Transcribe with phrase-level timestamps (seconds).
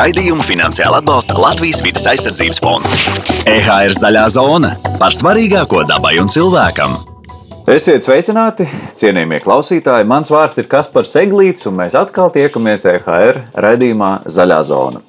[0.00, 2.92] Raidījumu finansiāli atbalsta Latvijas vidas aizsardzības fonds.
[3.44, 6.94] EHR zaļā zona par svarīgāko dabai un cilvēkam.
[7.68, 8.64] Esiet sveicināti,
[8.96, 10.06] cienījamie klausītāji.
[10.08, 15.04] Mans vārds ir Kaspars Eglīts, un mēs atkal tiekamies EHR raidījumā Zaļā zona.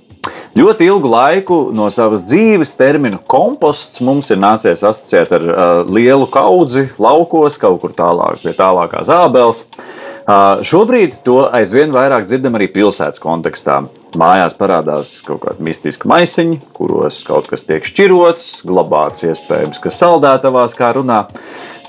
[0.60, 6.28] Ļoti ilgu laiku no savas dzīves terminu komposts mums ir nācies asociēt ar uh, lielu
[6.28, 9.64] kaudzi laukos, kaut kur tālāk pie tālākās ābeles.
[9.64, 13.82] Uh, šobrīd to aizvien vairāk dzirdam arī pilsētas kontekstā.
[14.20, 20.76] Mājās parādās kaut kādi mistiski maisiņi, kuros kaut kas tiek šķirots, glabāts iespējams, ka saldētavās,
[20.78, 21.24] kā runā.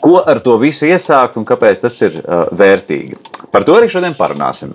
[0.03, 3.19] Ko ar to visu iesākt un kāpēc tas ir uh, vērtīgi?
[3.53, 4.73] Par to arī šodien parunāsim.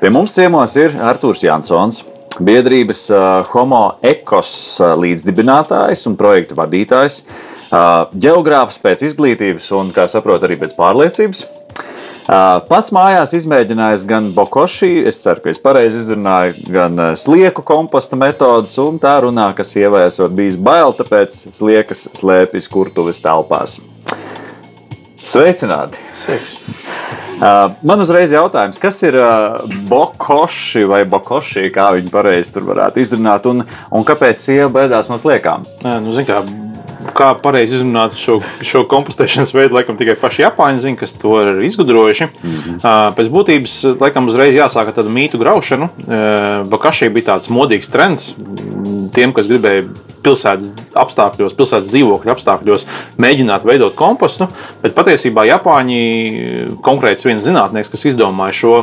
[0.00, 2.02] Pie mums ciemos ir Artūrs Jansons,
[2.40, 3.06] biedrības
[3.52, 7.22] Homo Ekos līdzdibinātājs un projektu vadītājs,
[7.70, 11.46] geogrāfs pēc izglītības un, kā saprotu, arī pēc pārliecības.
[12.30, 18.76] Pats mājās izmēģinājis gan bokoši, es ceru, ka es pareizi izrunāju, gan slieku komposta metodas,
[18.78, 23.80] un tā runā, ka sievai esot bijis bail, tāpēc sliekas slēpjas kurtuves telpās.
[25.26, 25.98] Sveicināti!
[26.22, 26.54] Sveiks.
[27.40, 29.18] Man uzreiz jautājums, kas ir
[29.90, 35.18] bokoši vai bokoši, kā viņi pareizi tur varētu izrunāt, un, un kāpēc sieva baidās no
[35.18, 35.66] sliekām?
[35.82, 36.44] Nē, nu, zin, kā,
[37.20, 41.62] kā pareizi izrunāt šo, šo kompostēšanas veidu, laikam tikai paši Japāņi zina, kas to ir
[41.68, 42.28] izgudrojuši.
[42.30, 43.16] Mm -hmm.
[43.16, 45.90] pēc būtības, laikam, uzreiz jāsāk ar tādu mītu graušanu.
[46.70, 48.34] Bokoši bija tāds modīgs trends
[49.14, 49.84] tiem, kas gribēja
[50.24, 52.86] pilsētas apstākļos, pilsētas dzīvokļu apstākļos
[53.20, 54.48] mēģināt veidot kompostu.
[54.82, 56.00] Bet patiesībā Japāņi,
[56.84, 58.74] konkrēts viens zinātnēks, kas izdomāja šo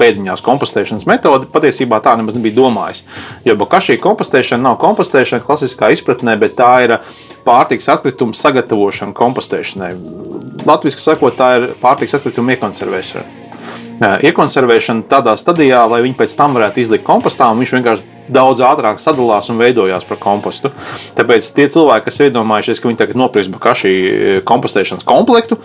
[0.00, 3.04] pēdiņās kompostēšanas metodi, patiesībā tā nemaz nebija domājis.
[3.46, 6.96] Jo bakašī kompostēšana nav kompostēšana klasiskā izpratnē, bet tā ir
[7.46, 9.92] pārtiks atkritumu sagatavošana kompostēšanai.
[10.68, 13.38] Latvijas sakot, tā ir pārtiks atkritumu iekonservēšana.
[14.00, 19.00] Iekonservēšana tādā stadijā, lai viņi pēc tam varētu izlikt kompostā, un viņš vienkārši daudz ātrāk
[19.02, 20.70] sadalās un veidojās par kompostu.
[21.18, 23.92] Tāpēc tie cilvēki, kas iedomājušies, ka viņi tagad nopirks bakašī
[24.48, 25.58] kompostēšanas komplektu,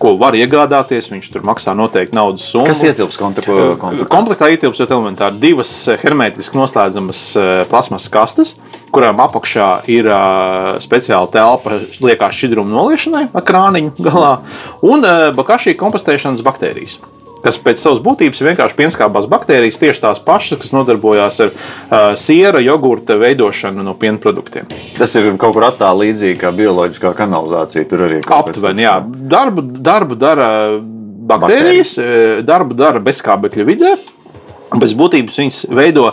[0.00, 2.70] ko var iegādāties, viņš tur maksā noteikti naudas summu.
[2.70, 4.06] Kas ietilps komplektā?
[4.12, 5.72] Komplektā ietilps elementāri divas
[6.02, 7.22] hermetiski noslēdzamas
[7.70, 8.54] plasmas kastes,
[8.94, 10.10] kurām apakšā ir
[10.84, 14.36] speciāla telpa liekās šķidrumu noliešanai ar krāniņu galā
[14.84, 15.08] un
[15.38, 17.00] bakašī kompostēšanas baktērijas
[17.42, 22.12] kas pēc savas būtības ir vienkārši pienskābās baktērijas, tieši tās pašas, kas nodarbojās ar uh,
[22.18, 24.70] siera, jogurta veidošanu no piena produktiem.
[24.98, 27.86] Tas ir kaut kur attālināti līdzīgi kā bioloģiskā kanalizācija.
[27.90, 28.96] Tur arī aptuveni, jā.
[29.32, 30.48] Darbu, darbu dara
[31.32, 32.46] baktērijas, baktērijas.
[32.48, 33.92] darbu dara bezskābekļa vidē.
[34.72, 36.10] Pēc būtības viņas veido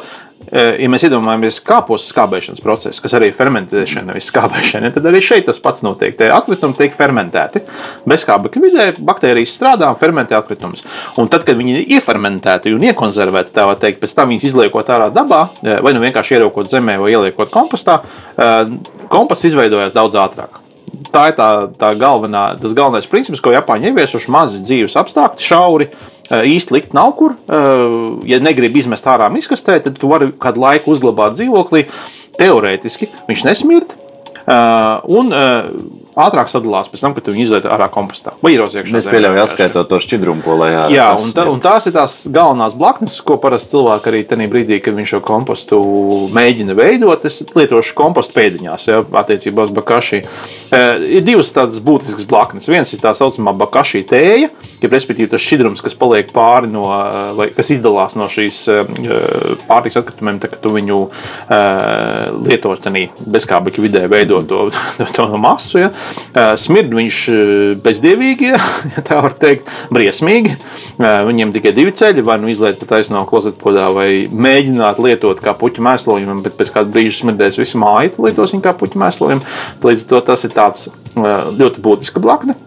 [0.51, 5.47] ja mēs iedomājamies kāpostas skābēšanas procesu, kas arī ir fermentēšana, nevis skābēšana, tad arī šeit
[5.49, 6.15] tas pats notiek.
[6.17, 7.63] Tie atkritumi tiek fermentēti.
[8.09, 10.85] Bez skābekļa vidē baktērijas strādā un fermentē atkritumus.
[11.21, 14.89] Un tad, kad viņi ir iefermentēti un iekonservēti, tā var teikt, pēc tam viņus izliekot
[14.95, 15.45] ārā dabā,
[15.83, 18.01] vai nu vienkārši ieraukot zemē vai ieliekot kompostā,
[19.09, 20.65] komposts izveidojas daudz ātrāk
[21.13, 21.49] tā ir tā,
[21.79, 24.31] tā galvenā, tas galvenais princips, ko Japāņi ieviesuši.
[24.33, 25.89] Mazi dzīves apstākļi, šauri,
[26.29, 27.35] īsti likt nav kur.
[28.29, 31.85] Ja negribi izmest ārā miskastē, tad tu vari kādu laiku uzglabāt dzīvoklī.
[32.39, 33.95] Teorētiski viņš nesmird.
[34.49, 35.33] Un
[36.25, 38.33] ātrāk sadalās pēc tam, kad viņi izlaiž ārā kompostā.
[38.43, 38.97] Vai ir iekšā?
[38.99, 40.93] Es pieļauju, atskaitot to šķidrumu, ko lai ārā.
[40.93, 44.79] Jā, un, tā, un tās ir tās galvenās blaknes, ko parasti cilvēki arī tajā brīdī,
[44.83, 45.79] kad viņš šo kompostu
[46.35, 50.21] mēģina veidot, es lietošu kompostu pēdiņās, ja, attiecībā uz bakaši.
[50.21, 50.81] E,
[51.19, 52.69] ir divas tādas būtiskas blaknes.
[52.71, 56.85] Viens ir tā saucamā bakaši tēja, ja respektīvi tas šķidrums, kas paliek pāri no,
[57.37, 58.79] vai kas izdalās no šīs e,
[59.67, 61.61] pārtiks atkritumiem, tad, kad tu viņu e,
[62.47, 62.89] lietot
[63.29, 64.69] bezkābekļa vidē, veidot to,
[65.15, 65.83] to masu.
[65.83, 65.91] Ja.
[66.59, 67.19] Smird viņš
[67.83, 68.51] bezdievīgi,
[68.95, 70.55] ja tā var teikt, briesmīgi.
[70.99, 75.85] Viņiem tikai divi ceļi, vai nu izliet pa taisno klozetpodā, vai mēģināt lietot kā puķu
[75.85, 79.57] mēslojumu, bet pēc kāda brīža smirdēs visu māju, lietos viņu kā puķu mēslojumu.
[79.85, 80.89] Līdz ar to tas ir tāds
[81.59, 82.57] ļoti būtisks blakne.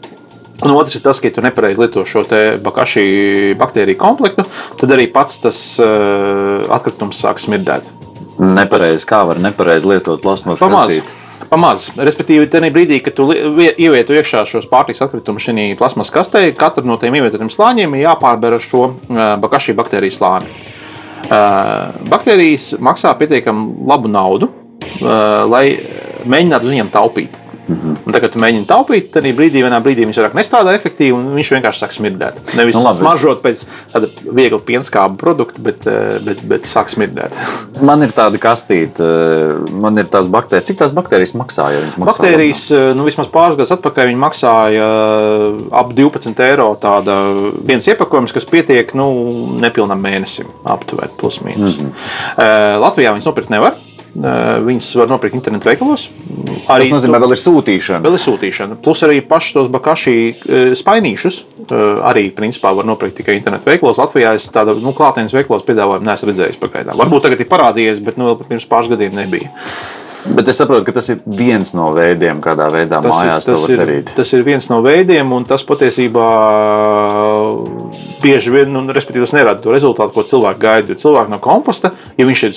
[0.62, 2.22] Un otrs ir tas, ka, ja tu nepareizi lieto šo
[2.62, 4.44] bakaši baktēriju komplektu,
[4.78, 7.88] tad arī pats tas uh, atkritums sāk smirdēt.
[8.42, 11.21] Nepareizi, kā var nepareizi lietot plasmas kastīti?
[11.50, 11.90] Pamazs.
[11.98, 16.98] Respektīvi, tajā brīdī, kad tu ievieto iekšā šos pārtiks atkritumus šajā plasmas kastē, katra no
[17.00, 18.84] tiem ievietotiem slāņiem ir jāpārbēr ar šo
[19.42, 20.50] bakašī baktēriju slāni.
[22.12, 24.50] Baktērijas maksā pietiekami labu naudu,
[25.02, 25.66] lai
[26.28, 27.38] mēģinātu viņiem taupīt.
[27.68, 27.96] -hmm.
[28.06, 31.34] Un tagad, kad tu mēģini taupīt, tad brīdī, vienā brīdī viņš vairāk nestrādā efektīvi, un
[31.36, 32.40] viņš vienkārši sāk smirdēt.
[32.58, 32.98] Nevis Nu, labi.
[32.98, 37.36] smaržot pēc tāda viegla pienskāba produkta, bet, eh, bet, bet sāk smirdēt.
[37.88, 40.66] Man ir tāda kastīte, eh, man ir tās baktērijas.
[40.66, 41.72] Cik tās baktērijas maksā?
[41.72, 44.88] Ja viņas maksā Baktērijas, eh, nu, vismaz pāris gadus atpakaļ, maksāja
[45.72, 46.74] ap 12 eiro.
[46.80, 47.16] Tāda
[47.64, 51.78] viens iepakojums, kas pietiek nu, nepilnam mēnesim, aptuveni plus mīnus.
[51.78, 52.80] Mm -hmm.
[52.82, 53.74] Latvijā viņas nopirkt nevar.
[54.12, 56.10] Viņas var nopirkt internetu veikalos.
[56.66, 58.02] Tas nozīmē, vēl ir sūtīšana.
[58.04, 58.76] Vēl ir sūtīšana.
[58.84, 61.40] Plus arī pašus tos bakaši eh, spainīšus
[61.72, 64.00] arī principā var nopirkt tikai internetu veikalos.
[64.02, 66.98] Latvijā es tādu nu, klātienes veikalos piedāvājumu neesmu redzējis pagaidām.
[66.98, 69.52] Varbūt tagad ir parādījies, bet nu, vēl pirms pāris gadiem nebija.
[70.22, 73.56] Bet es saprotu, ka tas ir viens no veidiem, kādā veidā Tas, ir, mājās to
[73.56, 74.12] tas, var ir, darīt.
[74.14, 76.26] tas ir viens no veidiem, un tas patiesībā
[78.22, 80.92] bieži vien, nu, respektīvi, tas nerada to rezultātu, ko cilvēki gaida.
[80.92, 82.56] Jo cilvēki no komposta, ja viņš ir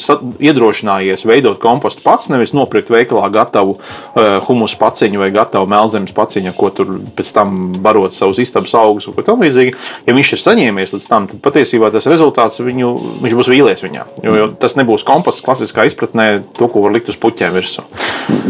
[0.49, 6.53] iedrošinājies veidot kompostu pats, nevis nopirkt veikalā gatavu uh, humusu paciņu vai gatavu melnzemes paciņu,
[6.57, 9.75] ko tur pēc tam barot savus istabas augus un ko tamlīdzīgi.
[10.07, 12.91] Ja viņš ir saņēmies līdz tam, tad patiesībā tas rezultāts viņu,
[13.25, 14.07] viņš būs vīlies viņā.
[14.25, 17.85] Jo, jo tas nebūs komposts klasiskā izpratnē, to, ko var likt uz puķiem virsū.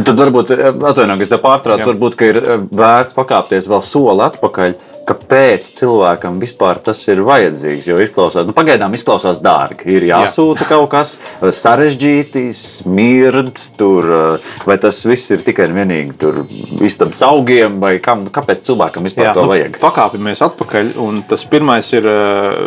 [0.06, 4.26] Tad varbūt, atvainojiet, ka es te pārtraucu, varbūt ka ir eh, vērts pakāpties vēl soli
[4.30, 4.78] atpakaļ.
[5.06, 7.90] Kāpēc cilvēkam vispār tas ir vajadzīgs?
[7.92, 9.86] Jo izklausās, nu, pagaidām izklausās dārgi.
[9.98, 15.78] Ir jāsūta kaut kas eh, sarežģīti, smirdz, tur, eh, vai tas viss ir tikai un
[15.78, 16.42] vienīgi tur
[16.86, 19.78] istabas augiem, vai kam, kāpēc cilvēkam vispār Jā, to nu, vajag?
[19.84, 20.96] Pakāpjamies atpakaļ.
[21.06, 22.60] un Tas pirmais ir, eh,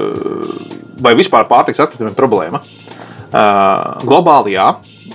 [1.02, 2.62] vai vispār pārtiks atkritumiem problēma.
[3.29, 4.69] Globāli jā,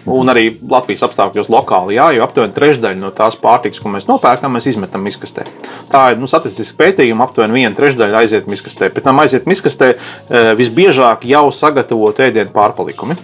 [0.06, 4.54] un arī Latvijas apstākļos lokāli jā, jo aptuveni trešdaļa no tās pārtikas, ko mēs nopērkam,
[4.54, 5.48] mēs izmetam miskastē.
[5.90, 8.92] Tā ir nu, statistiska pētījuma, aptuveni viena trešdaļa aiziet miskastē.
[8.94, 9.96] Pēc tam aiziet miskastē
[10.60, 13.18] visbiežāk jau sagatavot ēdienu pārpalikumi.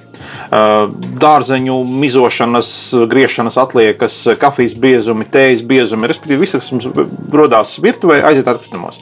[0.50, 0.90] Uh,
[1.22, 2.69] Dārzeņu mizošanas,
[3.12, 6.88] griešanas atliekas, kafijas biezumi, tējas biezumi, respektīvi, viss, kas mums
[7.30, 8.98] radās virtuvē, aiziet atkritumos.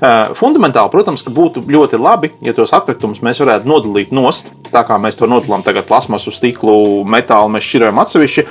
[0.00, 4.98] Uh, Fundamentāli, protams, būtu ļoti labi, ja tos atkritumus mēs varētu nodalīt nost, tā kā
[4.98, 8.46] mēs to nodalām tagad plasmasu, stiklu, metālu, mēs šķirojam atsevišķi.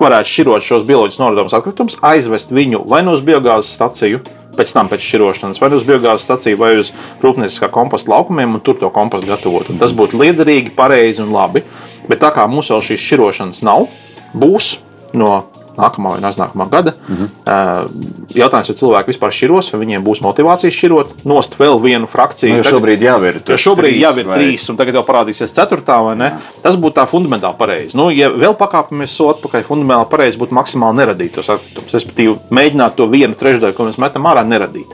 [0.00, 4.22] Varētu šķirot šos bioloģiski nodomus atkritumus, aizvest viņu vai nu uz biogāzes staciju,
[4.56, 8.64] pēc tam pēc šķirošanas, vai nu uz biogāzes staciju, vai uz rūpnieciskā komposta laukumiem, un
[8.64, 9.68] tur to kompostu gatavot.
[9.68, 11.66] Un tas būtu liederīgi, pareizi un labi.
[12.08, 13.90] Bet tā kā mums vēl šīs šķirošanas nav,
[14.32, 14.78] būs
[15.12, 16.94] no nākamā vai nākamā gada.
[17.08, 17.88] Mm -hmm.
[18.34, 22.56] Jautājums, vai cilvēki vispār šķiros, vai viņiem būs motivācija šķirot, nost vēl vienu frakciju.
[22.56, 23.40] Nu, Tagad- šobrīd jau ir.
[23.48, 26.32] Jo šobrīd trīs jau ir vai- trīs, un tagad jau parādīsies ceturtā, vai ne?
[26.62, 27.96] Tas būtu tā fundamentāli pareizi.
[27.96, 31.94] Nu, ja vēl pakāpjamies atpakaļ, fundamentāli pareizi būtu maksimāli neradīt tos atkritumus.
[31.94, 34.86] Respektīvi, mēģināt to vienu trešdaļu, ko mēs metam ārā, neradīt.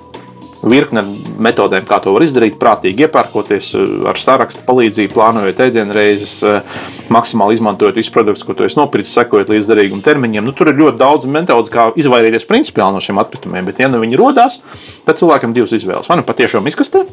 [0.64, 1.02] Virkne
[1.42, 6.80] metodēm, kā to var izdarīt, prātīgi iepērkoties eh, ar sarakstu palīdzību, plānojot ēdienreizes, eh,
[7.12, 10.46] maksimāli izmantojot visus produktus, ko tu esi nopircis, sekojot līdz derīguma termiņiem.
[10.46, 14.02] Nu, tur ir ļoti daudz metodas, kā izvairīties principiāli no šiem atkritumiem, bet, ja nu
[14.02, 14.60] viņi rodas,
[15.06, 16.10] tad cilvēkam ir divas izvēles.
[16.10, 17.06] Vai nu patiešām izkastē,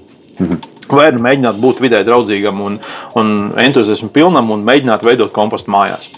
[0.90, 2.80] Vai nu mēģināt būt vidē draudzīgam un,
[3.19, 3.28] un
[3.62, 6.10] entuziasmu pilnam un mēģināt veidot kompostu mājās.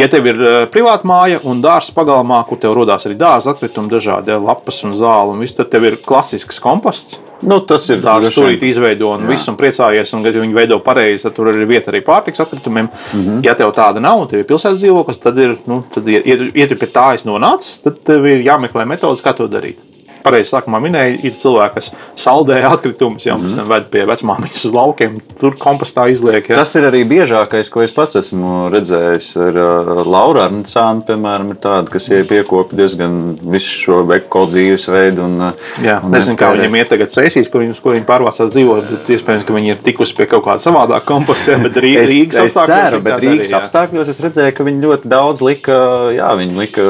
[0.00, 3.90] Ja tev ir uh, privāta māja un dārsts pagalmā, kur tev rodas arī dārza atkritumi,
[3.92, 7.20] dažādi lapas un zāle, un viss, tad tev ir klasisks komposts.
[7.42, 11.24] Nu, tas ir vien- stūrīt izveido un viss un priecājies, un kad viņi veido pareizi,
[11.26, 12.88] tad tur ir vieta arī pārtiks atkritumiem.
[13.12, 13.24] Mm.
[13.24, 13.44] -hmm.
[13.44, 16.36] Ja tev tāda nav un tev ir pilsētas dzīvoklis, tad ir, nu, tad, ja, ja,
[16.54, 19.76] ja tu pie tā esi nonācis, tad tev ir jāmeklē metodas, kā to darīt.
[20.22, 25.18] Pareizi sākumā minēja, ir cilvēki, kas saldē atkritumus, jau mm ved pie vecmāmiņas uz laukiem,
[25.38, 26.48] tur kompostā izliek.
[26.50, 26.56] Ja.
[26.60, 29.28] Tas ir arī biežākais, ko es pats esmu redzējis.
[29.42, 33.16] Ar uh, Lauru Arnēcānu, piemēram, ir tāda, kas ir piekopta diezgan
[33.54, 35.24] visu šo eko dzīvesveidu.
[35.28, 38.52] Un, uh, Jā, un nezinu, kā viņiem iet tagad sēsīs, kur viņi, kur viņi pārvācās
[38.54, 42.10] dzīvot, bet iespējams, ka viņi ir tikusi pie kaut kāda savādāka kompostē, bet Rī- Es,
[42.10, 43.02] Rīgas es ceru, apstākļos.
[43.06, 43.60] bet viņi tā Rīgas jā.
[43.62, 45.78] apstākļos es redzēju, ka viņi ļoti daudz lika,
[46.16, 46.86] jā, viņi lika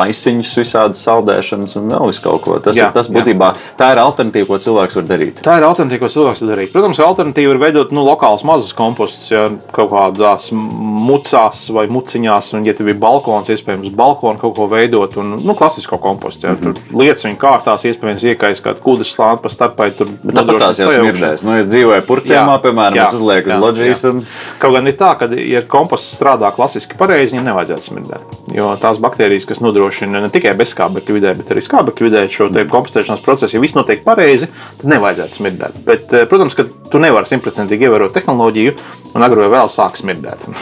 [0.00, 2.49] maisiņus, visādas saldēšanas un vēl visu kaut ko.
[2.64, 3.14] Tas Jā, ir tas jā.
[3.14, 5.42] būtībā, tā ir alternatīva, ko cilvēks var darīt.
[5.46, 6.72] Tā ir alternatīva, ko cilvēks var darīt.
[6.74, 12.66] Protams, alternatīva ir veidot nu, lokālus mazus kompostus, ja kaut kādās mucās vai muciņās, un,
[12.66, 16.48] ja tev ir balkons, iespējams, balkonu kaut ko veidot, un nu, klasisko kompostu.
[16.48, 19.90] Ja, tur lietas viņa kārtās, iespējams, iekais kādu kūdras slāni pa starpai.
[19.96, 21.44] Tur Bet tāpat tās jau smirdēs.
[21.46, 24.04] Nu, es dzīvoju Purcēmā, Jā, piemēram, jā, es uzlieku uz jā, loģijas.
[24.04, 24.12] jā.
[24.14, 24.22] Un...
[24.62, 28.36] Kaut gan ir tā, ka, ja komposts strādā klasiski pareizi, viņam nevajadzētu smirdēt.
[28.56, 32.64] Jo tās baktērijas, kas nodrošina ne tikai bezskābekļa vidē, bet arī skābekļa vidē šo te
[32.70, 35.80] kompostēšanas procesu, ja viss notiek pareizi, tad nevajadzētu smirdēt.
[35.86, 38.76] Bet, eh, protams, ka tu nevari simtprocentīgi ievērot tehnoloģiju,
[39.14, 40.48] un agrāk vai vēl sāk smirdēt.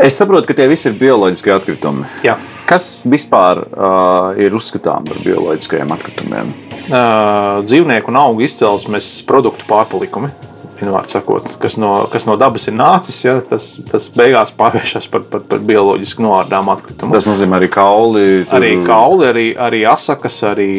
[0.00, 2.06] Es saprotu, ka tie visi ir bioloģiski atkritumi.
[2.24, 2.38] Jā.
[2.64, 6.54] Kas vispār uh, ir uzskatām par bioloģiskajiem atkritumiem?
[6.86, 10.30] Uh, dzīvnieku un augu izcelsmes produktu pārpalikumi.
[10.78, 15.08] Vienu vārdu sakot, kas no, kas no dabas ir nācis, ja, tas, tas beigās pārvēršas
[15.12, 17.14] par, par, par bioloģiski noārdām atkritumu.
[17.14, 18.24] Tas nozīmē arī kauli.
[18.46, 18.56] Tur...
[18.58, 20.70] Arī kauli, arī, arī asakas, arī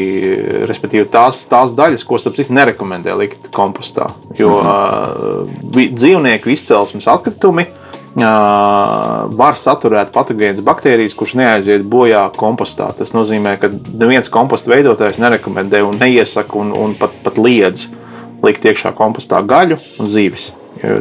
[1.14, 4.10] tās, tās daļas, ko starp citu nerekomendē likt kompostā.
[4.40, 5.56] Jo mhm.
[5.78, 7.70] uh, dzīvnieku izcelsmes atkritumi
[8.14, 12.92] var saturēt patogēnas baktērijas, kuras neaiziet bojā kompostā.
[12.98, 17.90] Tas nozīmē, ka neviens komposta veidotājs nerekomendē un neiesaka un, un pat, pat liedz
[18.44, 20.52] likt iekšā kompostā gaļu un zīves.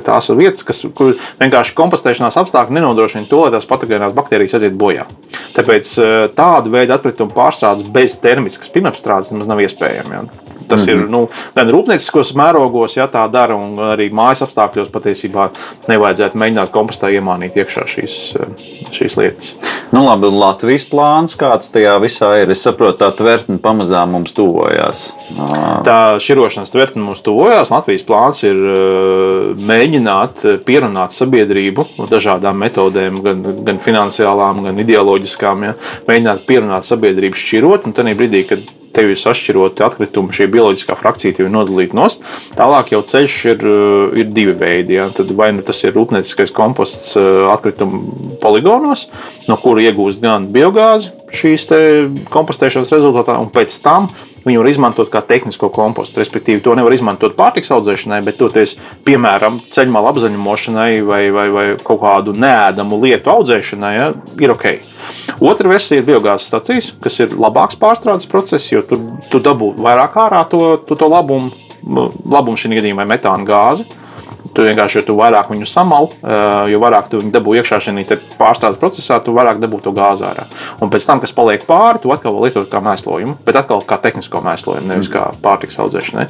[0.07, 4.77] Tās ir vietas, kas, kur vienkārši kompostēšanās apstākļi nenodrošina to, lai tās patogēnās baktērijas aiziet
[4.79, 5.09] bojā.
[5.57, 5.91] Tāpēc
[6.39, 10.21] tādu veidu atkritumu pārstrādes bez termiskas pirmapstrādes nemaz nav iespējama.
[10.21, 10.51] Ja.
[10.73, 11.05] Tas mm -hmm.
[11.05, 15.50] ir nu, gan rūpnieciskos mērogos, ja tā dara, un arī mājas apstākļos patiesībā
[15.88, 18.17] nevajadzētu mēģināt kompostā iemānīt iekšā šīs,
[18.97, 19.55] šīs lietas.
[19.93, 22.50] Nu, labi, un Latvijas plāns kāds tajā visā ir?
[22.50, 25.12] Es saprotu, tā tvertne pamazām mums tuvojās.
[25.85, 27.71] Tā šķirošanas tvertne mums tuvojās.
[27.71, 28.57] Latvijas plāns ir
[29.61, 35.69] mēģināt pierunāt sabiedrību dažādām metodēm, gan, gan finansiālām, gan ideoloģiskām.
[35.69, 35.75] Ja?
[36.09, 38.64] Mēģināt pierunāt sabiedrību šķirot, un tad brīdī, kad
[38.95, 42.25] tev ir sašķiroti atkritumi, šī bioloģiskā frakcija tev ir nodalīta nost.
[42.57, 44.99] Tālāk jau ceļš ir, eh, ir divi veidi.
[44.99, 45.09] Ja?
[45.09, 49.09] Tad vai nu tas ir rūpnieciskais komposts eh, atkritumu poligonos,
[49.49, 51.65] no kura iegūst gan biogāzi šīs
[52.29, 54.11] kompostēšanas rezultātā, un pēc tam
[54.43, 56.19] Viņu var izmantot kā tehnisko kompostu.
[56.23, 58.75] Respektīvi, to nevar izmantot pārtiks audzēšanai, bet toties,
[59.07, 64.11] piemēram, ceļmalu apzaļumošanai vai, vai, vai kaut kādu neēdamu lietu audzēšanai, ja,
[64.43, 64.69] ir ok.
[65.43, 68.99] Otra versija ir biogāzes stacijas, kas ir labāks pārstrādes process, jo tu,
[69.31, 71.53] tu dabū vairāk ārā to, to, to labumu,
[71.87, 73.87] labumu šī gadījumā metāna gāzi.
[74.52, 76.11] Tu vienkārši, jo tu vairāk viņu samal,
[76.68, 80.44] jo vairāk tu viņu dabū iekšā šajā pārstrādes procesā, tu vairāk dabū to gāzi ārā.
[80.85, 84.44] Un pēc tam, kas paliek pāri, tu atkal lietot kā mēslojumu, bet atkal kā tehnisko
[84.44, 86.28] mēslojumu, nevis kā pārtiks audzēšanai.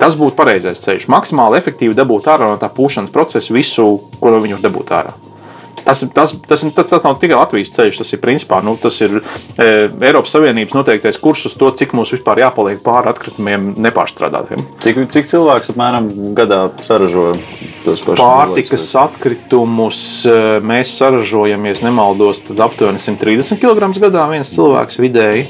[0.00, 1.10] Tas būtu pareizais ceļš.
[1.12, 5.18] Maksimāli efektīvi dabūt ārā no tā pūšanas procesa visu, ko no viņu dabūt ārā.
[5.88, 9.22] Tas, tas, tas, tas, tas nav tikai Latvijas ceļš, tas ir principā nu, tas ir,
[9.56, 9.68] e,
[10.04, 14.60] Eiropas Savienības noteiktais kurs uz to, cik mums vispār jāpaliek pāri atkritumiem nepārstrādātiem.
[14.84, 17.30] Cik, cik cilvēks apmēram gadā saražo
[17.86, 20.02] tos pašus pārtikas atkritumus?
[20.28, 25.48] E, mēs saražojam, ja nemaldos, aptuveni 130 kg gadā viens cilvēks vidēji.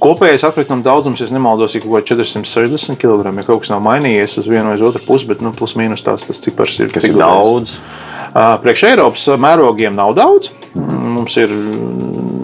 [0.00, 3.34] Kopējais atkrituma daudzums, ja nemaldos, ir kaut kāds 460 kg.
[3.36, 6.24] Ja kaut kas nav mainījies uz vienu vai otru pusi, bet nu, plus mīnus tās
[6.28, 6.92] tas cipars ir.
[6.94, 7.76] Tas ir daudz.
[7.76, 8.62] daudz.
[8.62, 10.52] Priekš Eiropas mērogiem nav daudz.
[10.74, 11.52] Mums ir,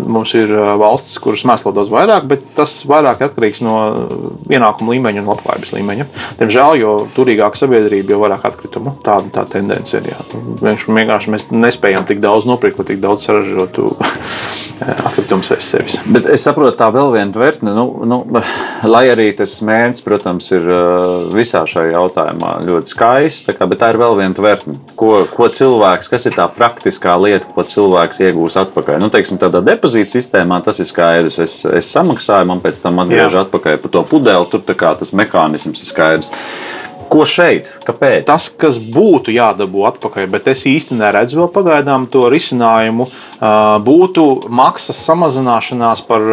[0.06, 3.76] mums ir valstis, kuras mēslo daudz vairāk, bet tas vairāk atkarīgs no
[4.52, 6.08] ienākuma līmeņa un labklājības līmeņa.
[6.40, 8.96] Diemžēl, jo turīgāka sabiedrība, jo vairāk atkritumu.
[9.06, 10.10] Tāda tā tendence ir.
[10.12, 10.20] Jā.
[10.62, 13.90] Vienkārši mēs nespējam tik daudz nopirkt, tik daudz saražotu
[15.08, 15.96] atkritumus aiz sevis.
[16.12, 18.18] Bet es saprotu, tā vēl viena tvertne, nu, nu,
[18.86, 20.66] lai arī tas mērķis, protams, ir
[21.34, 24.76] visā šajā jautājumā ļoti skaists, kā, bet tā ir vēl viena tvertne.
[24.98, 29.00] Ko, ko cilvēks, kas ir tā praktiskā lieta, ko cilvēks iegūs atpakaļ.
[29.02, 29.62] Nu, teiksim, tādā
[29.96, 31.38] depozīta sistēmā tas ir skaidrs.
[31.40, 34.50] Es, es samaksāju, man pēc tam atgriež atpakaļ par to pudeli.
[34.50, 34.62] Tur
[35.00, 36.30] tas mehānisms ir skaidrs.
[37.10, 37.70] Ko šeit?
[37.86, 38.26] Kāpēc?
[38.28, 43.08] Tas, kas būtu jādabū atpakaļ, bet es īsti neredzu vēl pagaidām to risinājumu,
[43.86, 46.26] būtu maksas samazināšanās par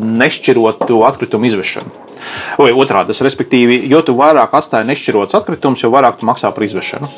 [0.00, 2.04] nešķirotu atkritumu izvešanu.
[2.58, 7.10] Vai otrādi, tas respektīvi, jo vairāk atstāji nešķirots atkritumus, jo vairāk tu maksā par izvešanu.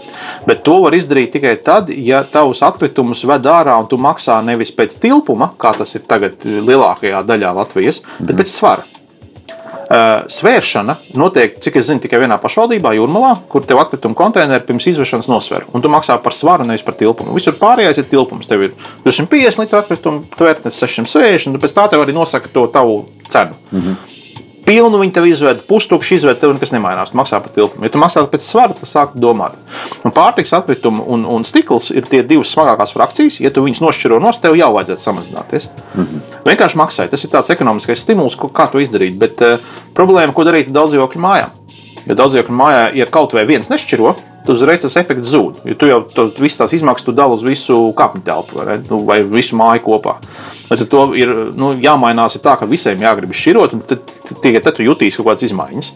[0.48, 4.74] Bet to var izdarīt tikai tad, ja tavus atkritumus ved ārā un tu maksā nevis
[4.74, 8.42] pēc tilpuma, kā tas ir tagad lielākajā daļā Latvijas, bet mhm.
[8.42, 8.86] pēc svara.
[9.86, 15.30] Svēršana notiek, cik es zinu, tikai vienā pašvaldībā, Jūrmalā, kur tev atkrituma konteineri pirms izvešanas
[15.30, 15.68] nosver.
[15.74, 17.36] Un tu maksā par svaru, nevis par tilpumu.
[17.36, 18.50] Visur pārējais ir tilpums.
[18.50, 18.74] Tev ir
[19.06, 23.54] 250 litru atkrituma, tvērtnes 660, un pēc tā tev arī nosaka to tavu cenu.
[23.72, 24.15] -hmm
[24.66, 27.12] pilnu viņi tev izved, pustukšu izved, tev nekas nemainās.
[27.12, 27.86] Tu maksā par tilpumu.
[27.86, 29.56] Ja tu maksā pēc svara, tad sāk domāt.
[30.04, 33.40] Un pārtiks atkritumi un, un stikls ir tie divas smagākās frakcijas.
[33.42, 35.68] Ja tu viņus nošķiro no tev, jau vajadzētu samazināties.
[35.94, 36.38] Mm -hmm.
[36.50, 37.10] Vienkārši maksāj.
[37.10, 39.18] Tas ir tāds ekonomiskais stimuls, kā to izdarīt.
[39.18, 39.58] Bet uh,
[39.94, 41.50] problēma, ko darīt daudz dzīvokļu mājām.
[42.06, 44.14] Ja daudz dzīvokļu mājā, ja kaut vai viens nešķiro,
[44.54, 45.62] uzreiz tas efekts zūd.
[45.66, 49.20] Jo tu jau to, visas tās izmaksas dali uz visu kāpņu telpu vai, nu, vai
[49.26, 50.18] visu māju kopā.
[50.70, 54.62] Līdz ar to ir nu, jāmainās ir tā, ka visiem jāgrib šķirot, un tad, tikai
[54.62, 55.92] tad tu jutīsi kaut kādas izmaiņas.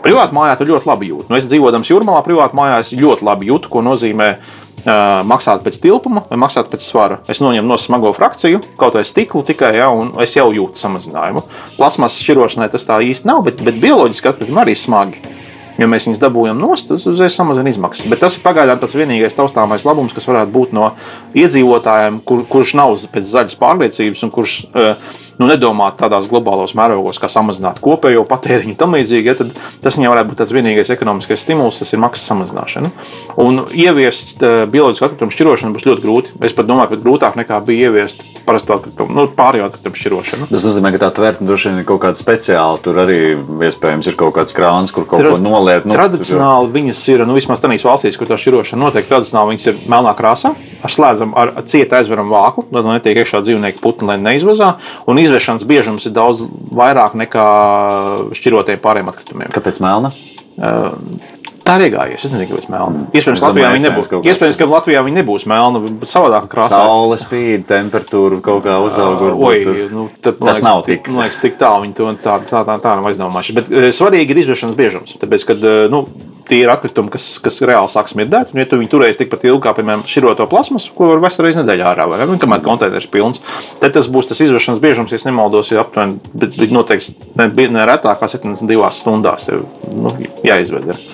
[0.00, 1.28] Privātā mājā tu ļoti labi jūti.
[1.28, 5.76] Nu, es dzīvoju Jūrmālā, privātā mājā es ļoti labi jūtu, ko nozīmē uh, maksāt pēc
[5.82, 7.18] tilpuma vai maksāt pēc svara.
[7.28, 11.44] Es noņemu no smago frakciju, kaut vai stiklu tikai, ja, un es jau jūtu samazinājumu.
[11.76, 15.20] Plasmas šķirošanai tas tā īsti nav, bet, bet bioloģiski atkritumi arī smagi.
[15.80, 18.08] Ja mēs viņus dabūjam nost, tas uzreiz samazina izmaksas.
[18.12, 20.90] Bet tas ir pagaidām tas vienīgais taustāmais labums, kas varētu būt no
[21.38, 27.18] iedzīvotājiem, kur, kurš nav pēc zaļas pārliecības un kurš uh, nu, nedomāt tādās globālos mērogos,
[27.20, 30.92] kā samazināt kopējo patēriņu un tam līdzīgi, ja, tad tas viņam varētu būt tāds vienīgais
[30.92, 32.92] ekonomiskais stimuls, tas ir maksas samazināšana.
[33.40, 36.34] Un ieviest uh, bioloģisku atkritumu šķirošanu būs ļoti grūti.
[36.46, 40.48] Es pat domāju, ka grūtāk nekā bija ieviest parasto atkritumu, nu, pārējo atkritumu šķirošanu.
[40.50, 42.80] Tas nozīmē, ka tā tvērtne droši vien ir kaut kāda speciāla.
[42.84, 43.20] Tur arī
[43.68, 45.86] iespējams ir kaut kāds krāns, kur kaut Tra ko noliet.
[45.88, 46.76] Nu, tradicionāli tur...
[46.78, 50.52] viņas ir, nu, vismaz tādās valstīs, kur tā šķirošana notiek, tradicionāli viņas ir melnā krāsā.
[50.80, 54.72] Ar slēdzam, ar cietu aizveram vāku, lai netiek iekšā dzīvnieku putni, lai neizvazā.
[55.10, 56.42] Un izvešanas biežums ir daudz
[56.74, 57.48] vairāk nekā
[58.36, 59.54] šķirotiem pārējiem atkritumiem.
[59.54, 60.12] Kāpēc melna?
[60.60, 60.92] Uh,
[61.70, 62.24] Tā ir iegājies.
[62.26, 63.02] Es nezinu, kāpēc melna.
[63.14, 64.08] Iespējams, Latvijā viņi nebūs.
[64.26, 66.80] Iespējams, ka Latvijā viņi nebūs melna, bet savādāk krāsā.
[66.82, 69.28] Saule spīd, temperatūra kaut kā uzauga.
[69.92, 71.06] Nu, tad, tas liekas, nav tik.
[71.12, 73.56] Man liekas, tik tālu viņi to tā, tā, tā, tā nav aizdomājuši.
[73.60, 75.14] Bet svarīgi ir izvešanas biežums.
[75.22, 76.02] Tāpēc, kad, nu,
[76.50, 78.52] tie ir atkritumi, kas, kas reāli sāk smirdēt.
[78.52, 81.60] Un, ja tu viņu turēsi tikpat ilgi, kā, piemēram, šķiroto plasmasu, ko var vest reizes
[81.62, 82.38] nedēļā ārā, vai ne?
[82.42, 83.42] Kamēr konteiners ir pilns,
[83.82, 88.22] tad tas būs tas izvešanas biežums, ja nemaldos, ir aptuveni, bet noteikti ne, ne retāk
[88.22, 89.62] kā 72 stundās jau,
[89.94, 90.14] nu,
[90.46, 90.90] jāizved.
[90.90, 91.06] Ir.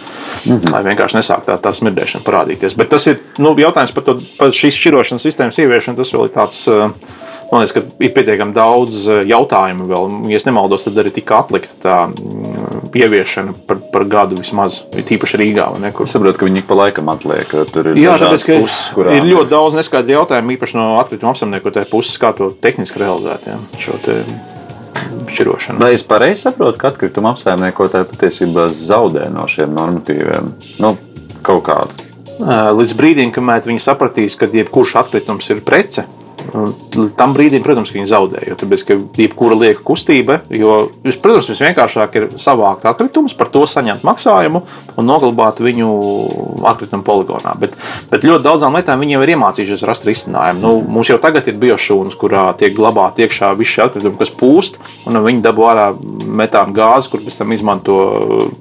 [0.46, 0.72] Mm -hmm.
[0.72, 2.76] Lai vienkārši nesāk tā, tā smirdēšana parādīties.
[2.76, 5.96] Bet tas ir nu, jautājums par, to, par šīs šķirošanas sistēmas ieviešanu.
[5.96, 6.66] Tas vēl ir tāds.
[6.70, 6.90] Uh,
[7.56, 10.10] Man liekas, ka ir pietiekami daudz uh, jautājumu vēl.
[10.28, 14.82] Ja nemaldos, tad arī tika atlikta tā mm, ieviešana par, par gadu vismaz.
[14.92, 15.70] Tīpaši Rīgā.
[15.88, 17.48] Es saprotu, ka viņi pa laikam atliek.
[17.72, 19.16] Tur ir, Jā, tāpēc, puses, kurām...
[19.16, 23.48] ir ļoti daudz neskaidru jautājumu, īpaši no atkrituma apsaimniekotāja puses, kā to tehniski realizēt.
[23.48, 24.20] Ja, šo te
[25.32, 25.80] šķirošanu.
[25.80, 30.52] Vai es pareizi saprotu, ka atkrituma apsaimniekotāji patiesībā zaudē no šiem normatīviem
[30.84, 30.92] nu,
[31.46, 32.06] kaut kādu?
[32.76, 36.04] Līdz brīdim, kamēr viņi sapratīs, ka jebkurš atkritums ir prece,
[37.16, 38.56] Tam brīdim, protams, viņi zaudēja.
[38.60, 40.76] Tāpēc, ka jebkura lieka kustība, jo,
[41.22, 44.62] protams, visvienkāršāk ir savākt atkritumus, par to saņemt maksājumu
[44.96, 45.90] un noglabāt viņu
[46.66, 47.54] atkritumu poligonā.
[47.60, 47.76] Bet,
[48.10, 50.62] bet ļoti daudzām lietām viņi jau ir iemācījušies rast risinājumu.
[50.62, 54.80] Nu, mums jau tagad ir biošūnas, kurā tiek glabāti iekšā visi šie atkritumi, kas pūst,
[55.08, 55.88] un viņi dabū ārā
[56.40, 57.98] metāna gāzi, kur pēc tam izmanto,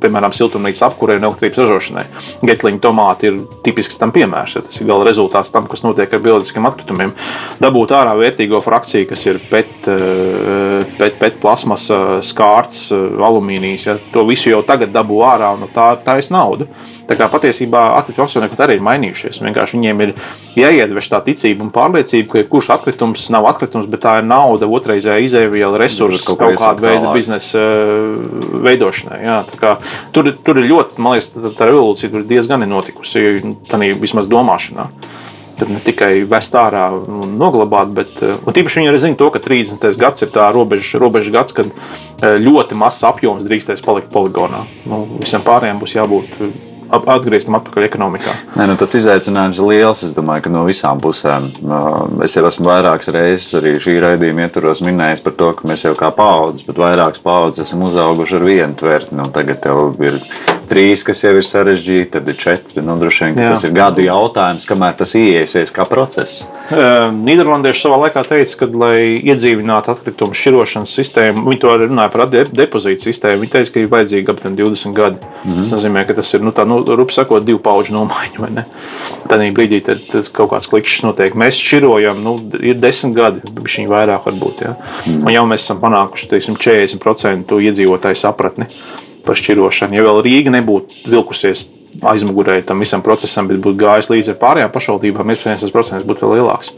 [0.03, 2.05] piemēram, siltumnīcas apkurei un elektrības ražošanai.
[2.45, 4.57] Getliņa tomāti ir tipisks tam piemērs.
[4.57, 7.13] Ja tas ir gala rezultāts tam, kas notiek ar bioloģiskiem atkritumiem.
[7.63, 11.89] Dabūt dabūt ārā vērtīgo frakciju, kas ir pet, eh, pet, pet plasmas,
[12.23, 13.85] skārts, alumīnijas.
[13.85, 16.67] Ja, to visu jau tagad dabū ārā un tā ir taisa nauda.
[17.05, 19.37] Tā kā patiesībā atkritumu apsaimnieki arī ir mainījušies.
[19.43, 20.13] Vienkārši viņiem ir
[20.55, 25.21] jāiedvež tā ticība un pārliecība, ka kurš atkritums nav atkritums, bet tā ir nauda, otrreizēja
[25.21, 28.15] izēviela, resursi kaut, kaut kāda veida biznesa eh,
[28.65, 29.19] veidošanai.
[29.21, 29.43] Jā,
[30.15, 33.27] tur, tur ir ļoti, man liekas, tā revolūcija tur diezgan ir notikusi,
[33.69, 34.89] tā vismaz domāšanā.
[35.55, 39.41] Tur ne tikai vest ārā un noglabāt, bet eh, tīpaši viņi arī zina to, ka
[39.43, 39.87] 30.
[40.01, 44.65] gads ir tā robeža, robeža gads, kad eh, ļoti mazs apjoms drīkstēs palikt poligonā.
[44.89, 46.39] Nu, visam pārējiem būs jābūt
[46.91, 48.33] atgrieztam atpakaļ ekonomikā.
[48.55, 50.03] Nē, nu, tas izaicinājums ir liels.
[50.05, 51.49] Es domāju, ka no visām pusēm.
[52.25, 55.95] Es jau esmu vairākas reizes arī šī raidījuma ietvaros minējis par to, ka mēs jau
[55.97, 59.19] kā paudzes, bet vairākas paudzes esam uzauguši ar vienu tvertni.
[59.21, 60.19] Nu, tagad jau ir
[60.69, 62.83] trīs, kas jau ir sarežģīti, tad ir četri.
[62.85, 66.43] Nu, droši vien tas ir gadu jautājums, kamēr tas ieiesies kā process.
[66.71, 72.25] Nīderlandieši savā laikā teica, ka, lai iedzīvinātu atkritumu šķirošanas sistēmu, viņi to arī runāja par
[72.31, 73.43] depozītu sistēmu.
[73.43, 75.21] Viņi teica, ka ir vajadzīgi aptuveni 20 gadi.
[75.21, 75.61] Mm -hmm.
[75.61, 78.65] Tas nozīmē, ka tas ir nu, tā, nu, rupi sakot, divu pauģu nomaiņa.
[79.29, 81.35] Tad brīdī tad, tad kaut kāds klikšķis notiek.
[81.35, 84.61] Mēs šķirojam, nu, ir desmit gadi, viņa vairāk varbūt.
[84.61, 84.75] Ja?
[85.05, 85.25] Mm.
[85.25, 88.65] Un jau mēs esam panākuši teiksim, 40% iedzīvotāju sapratni
[89.25, 89.97] par šķirošanu.
[89.97, 91.65] Ja vēl Rīga nebūtu vilkusies
[92.05, 96.25] aizmugurē tam visam procesam, bet būtu gājis līdzi ar pārējām pašvaldībām, iespējams, tas procents būtu
[96.25, 96.73] vēl lielāks.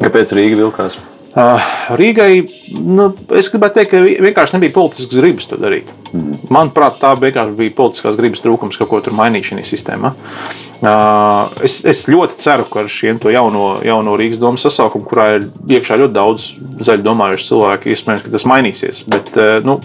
[0.00, 0.98] Kāpēc Rīga vilkās?
[1.32, 2.42] Uh, Rīgai,
[2.76, 3.06] nu,
[3.38, 5.88] es gribētu teikt, ka vienkārši nebija politiskas gribas to darīt.
[6.12, 6.42] Mm.
[6.52, 10.12] Manuprāt, tā vienkārši bija politiskās gribas trūkums, kaut ko tur mainīt šajā sistēmā.
[10.12, 15.44] Uh, es, es ļoti ceru, ka ar šiem jauno, jauno Rīgas domu sasaukumu, kurā ir
[15.76, 16.46] iekšā ļoti daudz
[16.82, 19.04] zaļu domājušu cilvēku, iespējams, ka tas mainīsies.
[19.12, 19.78] Bet uh, nu,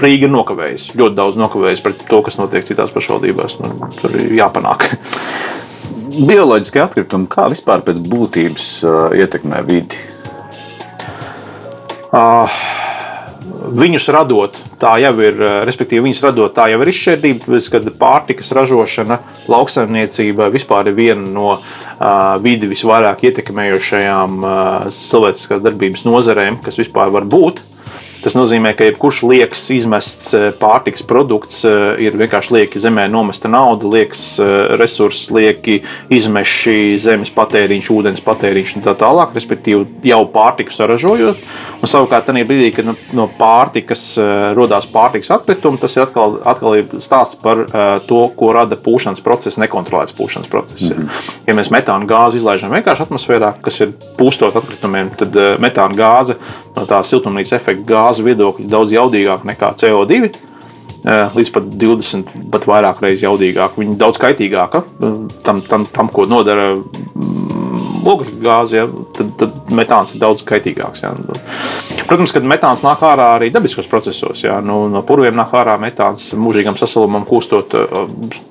[0.00, 3.58] Rīga ir nokavējusi, ļoti daudz nokavējusi pret to, kas notiek citās pašvaldībās.
[3.60, 4.88] Nu, tur ir jāpanāk.
[6.30, 10.00] Bioloģiskie atkritumi kā vispār pēc būtības uh, ietekmē vidi?
[12.14, 12.48] Uh,
[13.64, 19.20] viņus radot, tā jau ir, respektīvi, viņus radot, tā jau ir izšķērdība, kad pārtikas ražošana,
[19.50, 21.62] lauksaimniecība vispār ir viena no uh,
[22.44, 24.58] vidi visvairāk ietekmējošajām uh,
[24.94, 27.62] cilvēciskās darbības nozarēm, kas vispār var būt.
[28.24, 33.50] Tas nozīmē, ka jebkurš liekas izmests eh, pārtiks produkts eh, ir vienkārši lieki zemē nomesta
[33.52, 35.74] nauda, liekas eh, resursi, lieki
[36.14, 39.36] izmeši, zemes patēriņš, ūdens patēriņš un tā tālāk.
[39.36, 41.44] Respektīvi, jau pārtiku saražojot.
[41.84, 44.16] Un savukārt, tajā brīdī, kad no, no pārtikas
[44.56, 47.66] radās pārtikas atkritumi, tas ir atkal, atkal ir stāsts par
[48.08, 50.88] to, ko rada pūšanas process, nekontrolēts pūšanas process.
[50.88, 51.32] Mm -hmm.
[51.50, 56.38] Ja mēs metāna gāzi izlaižam vienkārši atmosfērā, kas ir pūstot atkritumiem, tad metāna gāze
[56.76, 60.32] no tā siltumnīca efekta gāzu viedokļa daudz jaudīgāk nekā CO2.
[61.04, 63.76] Eh, līdz pat 20, pat vairāk reizes jaudīgāk.
[63.76, 64.80] Viņa daudz kaitīgāka
[65.44, 66.70] tam, tam, tam ko nodara
[68.04, 68.84] ogļu gāzi, ja,
[69.16, 71.02] tad, tad metāns ir daudz kaitīgāks.
[71.04, 71.12] Ja.
[72.08, 74.44] Protams, ka metāns nāk ārā arī dabiskos procesos.
[74.44, 74.60] Ja.
[74.64, 77.76] Nu, no purviem nāk ārā metāns, mūžīgam sasalumam, kūstot,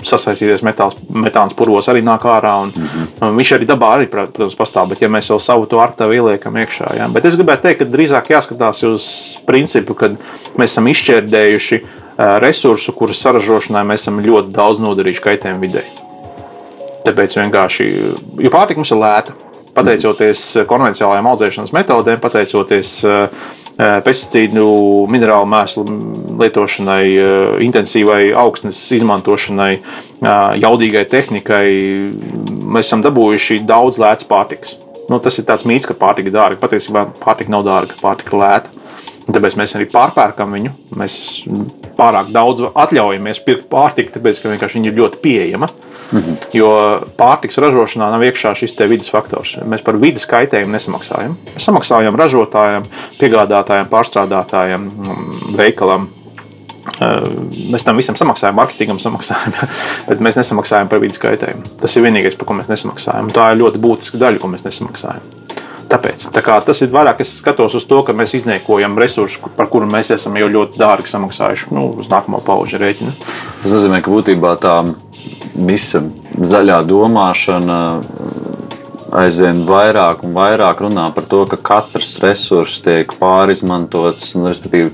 [0.04, 2.56] sasaistīties metāls, metāns purvos arī nāk ārā.
[2.64, 3.40] Un, mm -hmm.
[3.40, 6.96] Viņš arī dabā arī, protams, pastāv, bet ja mēs jau savu to artavu ieliekam iekšā.
[6.98, 7.08] Ja.
[7.08, 10.16] Bet es gribētu teikt, ka drīzāk jāskatās uz principu, kad
[10.58, 11.82] mēs esam izšķērdējuši
[12.18, 16.03] resursu, kuras saražošanai mēs esam ļoti daudz nodarījuši kaitējumu videi.
[17.04, 17.90] Tāpēc vienkārši,
[18.46, 19.34] jo pārtika mums ir lēta,
[19.76, 23.42] pateicoties konvencionālajām audzēšanas metodēm, pateicoties eh,
[23.76, 24.66] eh, pesticīdu,
[25.12, 25.86] minerālu mēslu
[26.42, 29.74] lietošanai, eh, intensīvai augsnes izmantošanai,
[30.64, 31.66] jaudīgai tehnikai,
[32.48, 34.78] mēs esam dabūjuši daudz lētas pārtikas.
[35.10, 36.62] Nu, tas ir tāds mīts, ka pārtika ir dārga.
[36.62, 38.72] Patiesībā pārtika nav dārga, pārtika lēta.
[39.28, 40.72] Tāpēc mēs arī pārpērkam viņu.
[41.00, 41.18] Mēs
[41.98, 45.68] pārāk daudz atļaujamies pirkt pārtiku, tāpēc ka viņa ir ļoti pieejama.
[45.68, 46.36] Uh, Mhm.
[46.54, 46.72] Jo
[47.18, 49.56] pārtiks ražošanā nav iekšā šis vidas faktors.
[49.66, 51.38] Mēs par vidas kaitējumu nesamaksājam.
[51.56, 52.86] Mēs samaksājam ražotājiem,
[53.18, 56.10] piegādātājiem, pārstrādātājiem, mm, veikalam.
[57.74, 59.56] Mēs tam visam samaksājam, marketingam samaksājam,
[60.10, 61.78] bet mēs nesamaksājam par vidas kaitējumu.
[61.82, 63.32] Tas ir vienīgais, par ko mēs nesamaksājam.
[63.34, 65.24] Tā ir ļoti būtiska daļa, ko mēs nesamaksājam.
[65.94, 67.22] Tāpēc tā tas ir vairāk.
[67.22, 71.12] Es skatos uz to, ka mēs izniekojam resursus, par kuriem mēs esam jau ļoti dārgi
[71.12, 73.14] samaksājuši nu, uz nākamo pauģu rēķinu.
[73.62, 74.78] Tas nozīmē, ka būtībā tā
[75.54, 76.04] visa
[76.42, 77.80] zaļā domāšana
[79.14, 84.90] aizvien vairāk un vairāk runā par to, ka katrs resurs tiek pārizmantots, un, respektīvi,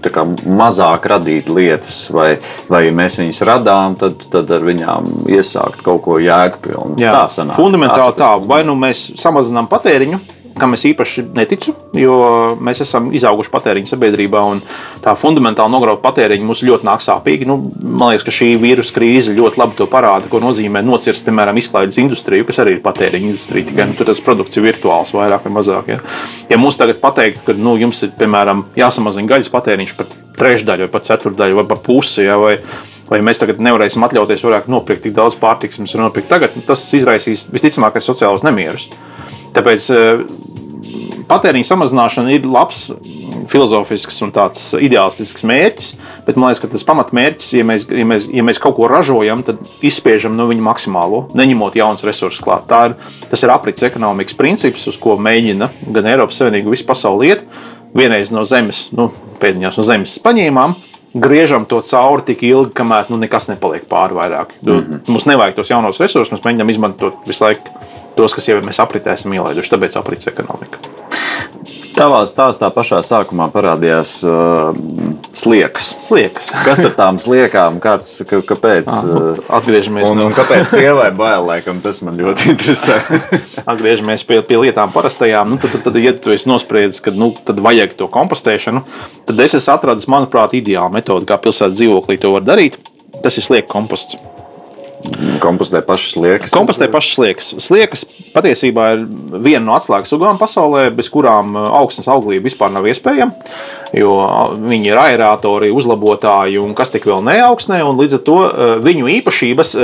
[0.59, 2.33] mazāk radīt lietas, vai,
[2.71, 6.99] vai ja mēs viņus radām, tad, tad ar viņām iesākt kaut ko jēgpilnu.
[6.99, 7.59] Tā sanāk.
[7.59, 10.19] Fundamentāli tā, vai nu mēs samazinām patēriņu,
[10.59, 12.17] kam es īpaši neticu, jo
[12.63, 14.61] mēs esam izauguši patēriņa sabiedrībā, un
[15.03, 17.47] tā fundamentāli nograut patēriņu mums ļoti nāk sāpīgi.
[17.49, 21.59] Nu, man liekas, ka šī vīrusu krīze ļoti labi to parāda, ko nozīmē nocirst, piemēram,
[21.61, 23.69] izklaides industriju, kas arī ir patēriņa industrija.
[23.71, 25.91] Tikai nu, tur tas produkts ir virtuāls vairāk vai mazāk.
[25.95, 25.99] Ja,
[26.51, 30.93] ja mums tagad pateikt, ka nu, jums ir piemēram jāsamazina gaļas patēriņš par trešdaļu vai
[30.93, 32.23] pat ceturdaļu vai par pusi.
[32.27, 32.57] Ja, vai,
[33.09, 36.83] vai mēs tagad nevarēsim atļauties vairāk nopirkt tik daudz pārtikas, mums ir nopirkt tagad, tas
[36.95, 38.89] izraisīs visticamāk sociālus nemierus.
[39.55, 40.23] Tāpēc eh,
[41.29, 42.87] patēriņa samazināšana ir labs
[43.49, 45.93] filozofisks un tāds ideālistisks mērķis,
[46.27, 49.41] bet man liekas, ka tas pamatmērķis, ja mēs, ja mēs, ja mēs kaut ko ražojam,
[49.45, 52.67] tad izspiežam no viņa maksimālo, neņemot jaunus resursus klāt.
[52.69, 52.97] Tā ir,
[53.31, 57.43] tas ir aprits ekonomikas princips, uz ko mēģina gan Eiropas Savienība, gan visa pasaule iet.
[57.95, 59.09] Vienreiz no zemes, nu,
[59.41, 60.75] pēdiņās no zemes paņēmām,
[61.17, 64.53] griežam to cauri tik ilgi, kamēr nu, nekas nepaliek pāri vairāk.
[64.61, 64.99] Mm -hmm.
[65.09, 67.88] Mums nevajag tos jaunos resursus, mēs mēģinām izmantot visu laiku
[68.19, 69.75] tos, kas jau mēs apritē esam ielaiduši.
[69.75, 70.83] Tāpēc aprits ekonomika.
[71.99, 74.69] Tavā stāstā pašā sākumā parādījās uh,
[75.35, 75.89] sliekas.
[76.05, 76.47] sliekas.
[76.63, 77.81] Kas ar tām sliekām?
[77.83, 78.87] Kāds, ka, kāpēc?
[78.87, 80.29] Ah, nu, atgriežamies un, no...
[80.29, 83.01] un kāpēc sievai bail, laikam, tas man ļoti interesē.
[83.73, 85.51] atgriežamies pie, pie lietām parastajām.
[85.51, 87.33] Nu, tad, tad, tad, ja tu esi nospriedzis, ka nu,
[87.67, 88.85] vajag to kompostēšanu,
[89.27, 92.79] tad es esmu atradis, manuprāt, ideālu metodi, kā pilsētas dzīvoklī to var darīt.
[93.19, 94.15] Tas ir slieku komposts.
[95.39, 96.51] Kompostē pašas liekas.
[96.51, 97.49] Kompostē pašas liekas.
[97.63, 98.01] Sliekas
[98.33, 99.05] patiesībā ir
[99.39, 103.55] viena no atslēgas sugām pasaulē, bez kurām uh, augstnes auglība vispār nav iespējama.
[103.95, 107.79] Jo uh, viņi ir aerātori, uzlabotāji un kas tik vēl neaugsnē.
[107.87, 109.75] Līdz ar to uh, viņu īpašības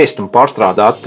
[0.00, 1.06] ēst un pārstrādāt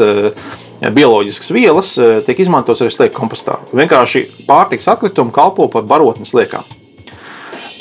[0.82, 1.92] bioloģiskas vielas
[2.26, 3.60] tiek izmantotas arī slieku kompostā.
[3.76, 6.64] Vienkārši pārtiks atkritumi kalpo par barotnes liekām.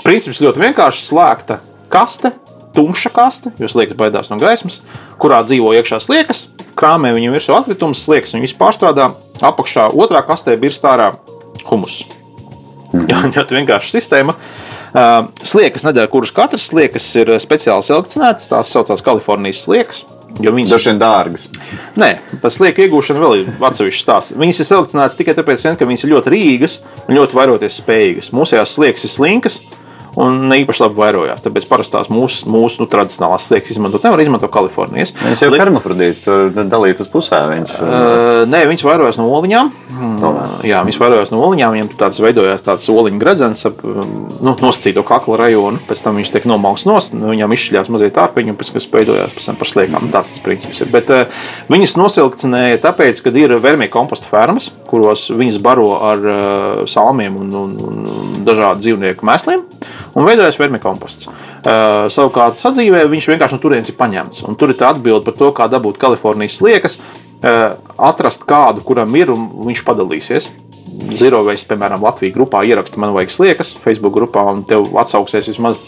[0.03, 1.61] Princips ļoti vienkārši slēgta
[1.93, 2.35] kaste
[2.75, 4.81] tumša kaste, jo sliekas baidās no gaismas,
[5.23, 6.47] kurā dzīvo iekšā sliekas,
[6.79, 9.11] krāmē viņam virsū atkritumus, sliekas viņu pārstrādā,
[9.43, 11.13] apakšā otrā kastē ir stārā
[11.67, 12.03] humus.
[12.93, 13.09] Mm.
[13.11, 14.37] Jā, ļoti vienkārša sistēma.
[14.91, 20.03] Uh, sliekas nedara, kuras katrs sliekas ir speciāli selekcionētas, tās saucās Kalifornijas sliekas.
[20.39, 21.49] Jo viņas ir dārgas.
[21.99, 24.35] Nē, par slieku iegūšanu vēl ir atsevišķs stāsts.
[24.39, 26.77] Viņas ir selekcionētas tikai tāpēc, vien, ka viņas ir ļoti rīgas
[27.09, 28.31] un ļoti vairoties spējīgas.
[28.39, 29.59] Mūsējās sliekas ir slinkas,
[30.19, 31.43] un ne īpaši labi vairojās.
[31.45, 35.13] Tāpēc parastās mūsu, mūsu nu, tradicionālās sliekas izmantot nevar izmantot Kalifornijas.
[35.21, 37.43] Viņas jau ir hermafrodītas, tur dalītas pusē.
[37.51, 39.73] Viņas, uh, nē, viņas vairojās no oliņām.
[40.01, 40.41] Oh.
[40.67, 41.77] Jā, viņas vairojās no oliņām.
[41.77, 45.83] Viņam tāds veidojās tāds oliņu gredzens ap nu, nosacīto kakla rajonu.
[45.89, 49.49] Pēc tam viņš tiek nomauks nost, nu, viņam izšķiļās mazliet ārpiņu, pēc tam veidojās pēc
[49.51, 50.11] tam par sliekām.
[50.15, 50.91] Tāds tas princips ir.
[50.93, 51.43] Bet uh,
[51.73, 57.55] viņas nosilkcinēja tāpēc, ka ir vermija komposta fermas, kuros viņas baro ar uh, salmiem un,
[57.63, 59.65] un, un dažādu dzīvnieku mēsliem
[60.21, 61.29] un veidojas vermikomposts.
[61.31, 64.45] Uh, savukārt, sadzīvē viņš vienkārši no turienes ir paņemts.
[64.49, 67.79] Un tur ir tā atbilde par to, kā dabūt Kalifornijas sliekas, uh,
[68.11, 70.51] atrast kādu, kuram ir, un viņš padalīsies.
[71.01, 75.79] Waste, piemēram, Latvijas grupā ieraksta, man vajag sliekas, Facebook grupā, un tev atsauksies vismaz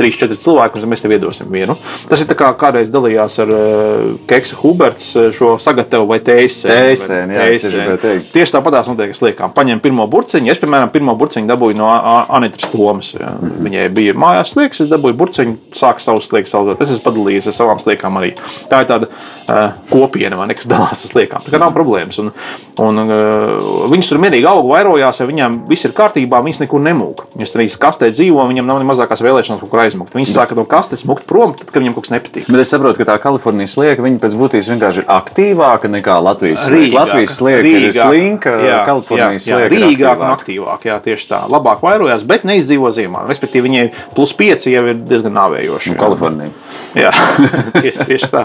[0.00, 1.76] trīs, četri cilvēki, un mēs tev iedosim vienu.
[2.10, 6.90] Tas ir kā kādreiz dalījās ar uh, Keksa Huberts uh, šo sagatavotu vai tēsēnu.
[6.90, 9.52] Tēsēni, jā, es tieši tāpatās notiek ar sliekām.
[9.56, 10.50] Paņem pirmo burciņu.
[10.50, 13.12] Es, piemēram, pirmo burciņu dabūju no A- Anitas Tomas.
[13.18, 13.34] Ja.
[13.36, 13.60] Mhm.
[13.68, 16.80] Viņai bija mājās sliekas, es dabūju burciņu, sāku savus sliekas audzēt.
[16.80, 18.32] Es esmu padalījies ar savām sliekām arī.
[18.70, 19.10] Tā ir tāda
[19.90, 21.44] kopiena, vai ne, kas dalās ar sliekām.
[21.46, 22.18] Tā kā nav problēmas.
[22.22, 22.30] Un,
[22.84, 23.00] un,
[23.92, 27.24] viņas tur mierīgi aug, vairojās, ja viņām viss ir kārtībā, viņas nekur nemūk.
[27.36, 30.14] Viņas arī kastē dzīvo, viņam nav ne mazākās vēlēšanās kaut kur aizmukt.
[30.16, 32.48] Viņas sāka no kastes mukt prom, tad, kad viņam kaut kas nepatīk.
[32.50, 36.94] Bet es saprotu, ka tā Kalifornijas slieka pēc būtības vienkārši ir aktīvāka nekā Latvijas slieka.
[36.98, 38.08] Latvijas slieka ir Rīgāka.
[38.10, 40.86] slinka, Jā, Kalifornijas jā, jā, slieka ir Rīgāk un aktīvāk.
[40.90, 41.40] Jā, tieši tā.
[41.50, 43.24] Labāk vairojās, bet neizdzīvo ziemā.
[43.30, 43.84] Respektīvi, viņai
[44.16, 45.94] plus 5 jau ir diezgan nāvējoši.
[45.94, 45.98] jā.
[46.00, 46.52] Kalifornija.
[46.98, 47.12] Jā,
[47.82, 48.44] tieši, tieši tā.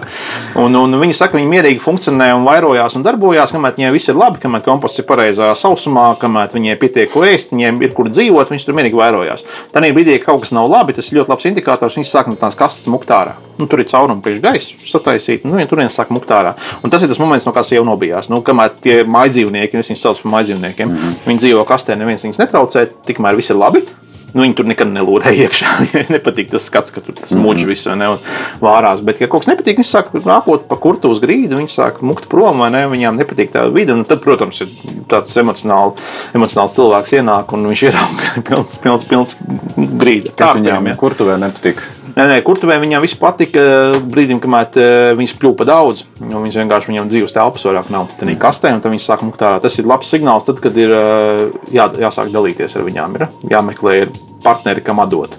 [0.62, 4.12] Un, un viņi saka, ka viņi mierīgi funkcionē un vairojās un darbojās, kamēr viņiem viss
[4.12, 8.10] ir labi, kamēr komposts ir pareizā sausumā, kamēr viņiem pietiek ko ēst, viņiem ir kur
[8.12, 9.46] dzīvot, viņi tur mierīgi vairojās.
[9.74, 11.98] Tad brīdī, kad kaut kas nav labi, tas ir ļoti labs indikators.
[11.98, 13.36] Viņi sāk no tās kastes mukt ārā.
[13.60, 16.56] Nu, tur ir caurumi priekš gaisa sataisīti, nu, ja tur viens sāk mukt ārā.
[16.84, 18.30] Un tas ir tas moments, no kā sieva nobijās.
[18.32, 21.22] Nu, kamēr tie mājdzīvnieki, es viņus saucu par mājdzīvniekiem, mm -hmm.
[21.30, 23.86] viņi dzīvo kastē, neviens viņus netraucē, tikmēr viss ir labi.
[24.36, 25.74] Nu, viņi tur nekad nelūrēja iekšā.
[26.16, 29.00] Nepatīk tas skats, ka tur tas muģis viss vai ne, un vārās.
[29.06, 32.28] Bet, ja kaut kas nepatīk, viņi sāk nākot pa kurtu uz grīdu, viņi sāk mukt
[32.32, 33.96] prom vai ne, viņām nepatīk tā vide.
[33.96, 34.74] Un tad, protams, ir
[35.12, 35.96] tāds emocionāli,
[36.36, 40.36] emocionāls cilvēks ienāk un viņš ierauga pilns, pilns, pilns grīda.
[40.36, 41.00] Kārtējumi, viņām ja.
[41.00, 41.80] kurtuvē nepatīk?
[42.16, 43.62] Nē, nē, kurtuvē viņam viss patika
[44.00, 46.06] brīdim, kamēr eh, viņas kļuva par daudz.
[46.24, 48.08] nu, Viņas vienkārši viņam dzīves telpas vairāk nav.
[48.16, 49.60] Tad viņi kastē un tad viņi sāk mukt ārā.
[49.64, 51.44] Tas ir labs signāls, tad, kad ir eh,
[51.76, 53.18] jā, jāsāk dalīties ar viņām.
[53.20, 54.14] Ir jāmeklē ir
[54.46, 55.36] partneri, kam atdot.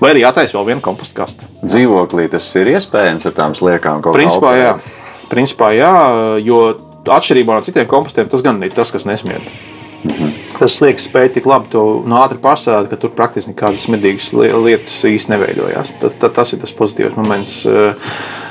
[0.00, 1.46] Vai arī jātaisa vēl viena komposta kaste.
[1.62, 4.74] Dzīvoklī tas ir iespējams ar tām sliekām kaut Principā, kā jā.
[5.30, 5.94] Principā, jā,
[6.42, 6.60] jo
[7.06, 9.46] atšķirībā no citiem kompostiem tas gan ir tas, kas nesmied.
[10.56, 14.52] Tas sliekas spēja tik labi to no ātri pārsādīt, ka tur praktiski nekādas smidīgas li-
[14.68, 15.92] lietas īsti neveidojās.
[16.00, 17.58] Tas, tas ir tas pozitīvs moments.
[17.68, 17.94] uh,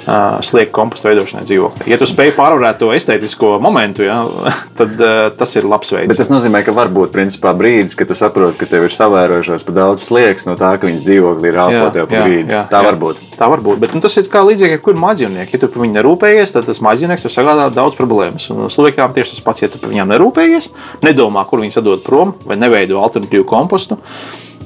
[0.06, 1.88] uh, Slieka komposta veidošanai dzīvoklī.
[1.91, 4.22] Ja tu spēj pārvarēt to estētisko momentu, ja,
[4.80, 6.10] tad uh, tas ir labs veids.
[6.12, 9.65] Bet tas nozīmē, ka var būt principā, brīdis, kad tu saproti, ka tev ir savērojušās
[9.68, 11.62] par daudz sliekas no tā, ka viņas dzīvokli ir
[11.96, 12.62] tev pa grīdu.
[12.72, 13.22] Tā var būt.
[13.36, 13.82] Tā var būt.
[13.84, 15.58] Bet nu, tas ir kā līdzīgi, kur mājdzīvnieki.
[15.58, 18.48] Ja tu par viņu nerūpējies, tad tas mājdzīvnieks tev sagādā daudz problēmas.
[18.54, 20.72] Un sliekām tieši tas pats, ja tu par viņiem nerūpējies,
[21.04, 24.00] nedomā, kur viņas atdot prom vai neveido alternatīvu kompostu.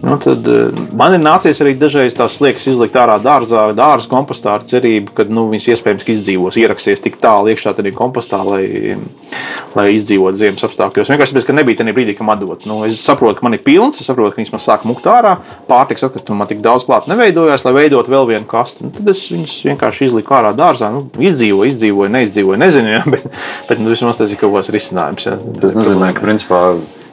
[0.01, 4.53] Nu, tad eh, man ir nācies arī dažreiz tās sliekas izlikt ārā dārzā, dārza kompostā
[4.55, 8.95] ar cerību, ka nu, viņas iespējams izdzīvos, ieraksies tik tālu iekšā tajā kompostā, lai,
[9.75, 11.11] lai izdzīvotu ziemas apstākļos.
[11.11, 12.63] Vienkārši tāpēc, ka nebija tajā brīdī, kam atdot.
[12.69, 15.35] Nu, es saprotu, ka man ir pilns, es saprotu, ka viņas man sāk mukt ārā,
[15.67, 18.87] pārtiks atkritumu man tik daudz klāt neveidojās, lai veidotu vēl vienu kastu.
[18.87, 20.93] Nu, tad es viņus vienkārši izliku ārā dārzā.
[20.95, 23.27] Nu, izdzīvoju, izdzīvoju, neizdzīvoju, nezinu, ja, bet,
[23.67, 25.27] bet nu, vismaz tas ir kaut kāds risinājums.
[25.27, 25.35] Ja.
[25.59, 26.63] Tas nozīmē, ka principā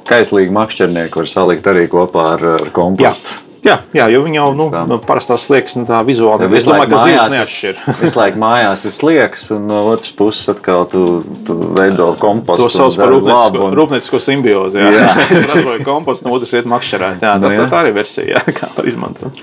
[0.08, 2.72] kaislīgi makšķernieki var salikt arī kopā ar, ar Jā.
[2.72, 3.42] kompostu.
[3.66, 6.44] Jā, jā, jo viņi jau nu, nu, parastās sliekas, nu, tā vizuāli.
[6.46, 7.70] Ja Es domāju, ka zivs mājās neatšķir.
[7.88, 12.62] ir- Visu laiku mājās ir sliekas, un no otras puses atkal tu, tu veido kompostu.
[12.62, 14.78] To sauc un par rūpniecisko, un- rūpniecisko simbiozi.
[14.78, 15.30] Jā, jā.
[15.40, 17.18] es ražoju kompostu, no otras vietas makšķerēt.
[17.18, 17.68] Jā, tā, Nu, tā, jā.
[17.74, 19.42] tā ir versija, jā, kā var izmantot.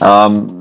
[0.00, 0.57] Um,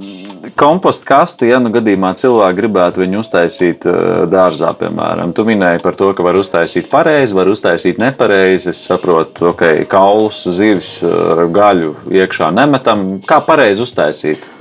[0.57, 5.97] kompostu kastu, ja nu gadījumā cilvēki gribētu viņu uztaisīt uh, dārzā, piemēram, tu minēji par
[5.99, 8.73] to, ka var uztaisīt pareizi, var uztaisīt nepareizi.
[8.73, 13.07] Es saprotu, ka okay, kaulus, zivis ar gaļu iekšā nemetam.
[13.27, 14.56] Kā pareizi uztaisīt?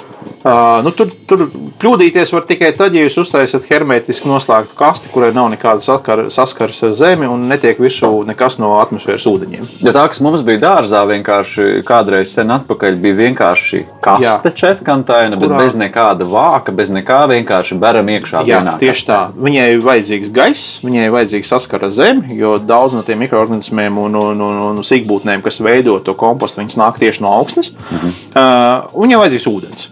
[0.46, 1.46] Uh, nu, tur, tur
[1.82, 6.82] kļūdīties var tikai tad, ja jūs uztaisat hermetiski noslēgtu kasti, kurai nav nekāda sakara, saskares
[6.86, 9.64] ar zemi un netiek virsū nekas no atmosfēras ūdeņiem.
[9.86, 15.50] Ja tā, kas mums bija dārzā, vienkārši kādreiz sen atpakaļ bija vienkārši kaste četkantaina, bet
[15.50, 18.44] Kurā- bez nekāda vāka, bez nekā vienkārši beram iekšā.
[18.46, 19.20] Jā, vienā tieši tā.
[19.34, 23.98] Viņai ir vajadzīgs gaiss, viņai ir vajadzīgs saskara ar zemi, jo daudz no tiem mikroorganismiem
[23.98, 27.74] un, un, un, un sīkbūtnēm, kas veido to kompostu, viņas nāk tieši no augsnes.
[27.90, 28.16] Mhm.
[28.30, 29.90] Uh, viņai vajadzīgs ūdens.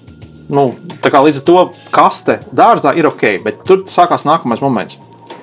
[0.52, 4.98] Nu, tā kā līdz ar to kaste dārzā ir ok, bet tur sākās nākamais moments.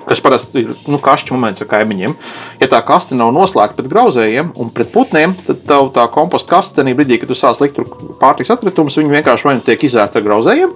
[0.05, 2.13] Kas parasti ir nu, kašķis moments ar kaimiņiem.
[2.61, 6.85] Ja tā kaste nav noslēgta pret grauzējiem un pret putniem, tad tev tā komposta kaste,
[6.85, 7.77] brīdī, kad tu sāc likt
[8.21, 10.73] pārtiks atkritumus, viņi vienkārši vai nu tiek izēsta ar grauzējiem,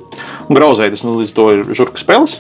[0.50, 2.38] un grauzēji tas nu, līdz to ir žurka spēles.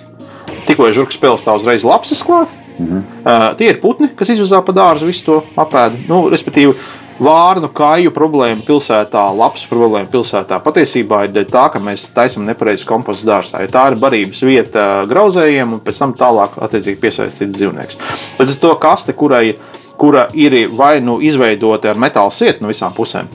[0.65, 2.53] Tikko ir žurka spēles, tā uzreiz labs izklāt.
[2.75, 3.01] Mhm.
[3.23, 6.01] Uh, tie ir putni, kas izvazā pa dārzu, visu to apēdu.
[6.09, 6.75] Nu, respektīvi,
[7.21, 12.87] vārnu kāju problēma pilsētā, labs problēma pilsētā patiesībā ir dēļ tā, ka mēs taisām nepareizi
[12.89, 13.63] kompostu dārzā.
[13.63, 17.99] Ja tā ir barības vieta grauzējiem un pēc tam tālāk attiecīgi piesaistīts dzīvnieks.
[18.39, 19.55] Līdz ar to kaste, kurai,
[19.99, 23.31] kura ir vai nu izveidota ar metāla sietu no visām pusēm,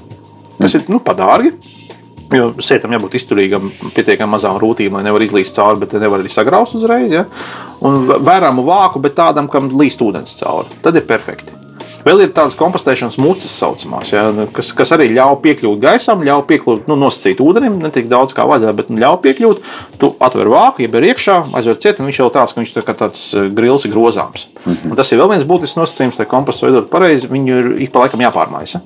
[0.61, 1.55] kas ir nu, padārgi.
[2.31, 6.77] Jo sētam jābūt izturīgam, pietiekami mazām rūtīm, lai nevar izlīst cauri, bet nevar arī sagraust
[6.79, 7.11] uzreiz.
[7.11, 7.25] Ja?
[7.83, 10.71] Un vēramu vāku, bet tādam, kam līst ūdens cauri.
[10.85, 11.70] Tad ir perfekti.
[12.07, 14.25] Vēl ir tādas kompostēšanas mucas, saucamās, ja,
[14.57, 18.47] kas, kas arī ļauj piekļūt gaisam, ļauj piekļūt, nu, nosacīt ūdenim, ne tik daudz kā
[18.49, 19.67] vajadzētu, bet ļauj piekļūt.
[20.01, 22.85] Tu atver vāku, ja ir iekšā, aizver ciet, un viņš jau tāds, ka viņš tā
[22.87, 24.49] kā tāds eh, grils ir grozāms.
[24.65, 24.91] Mm -hmm.
[24.91, 28.07] Un tas ir vēl viens būtisks nosacījums, lai kompostu veidot pareizi, viņu ir ik pa
[28.07, 28.81] laikam jāpārmaisa.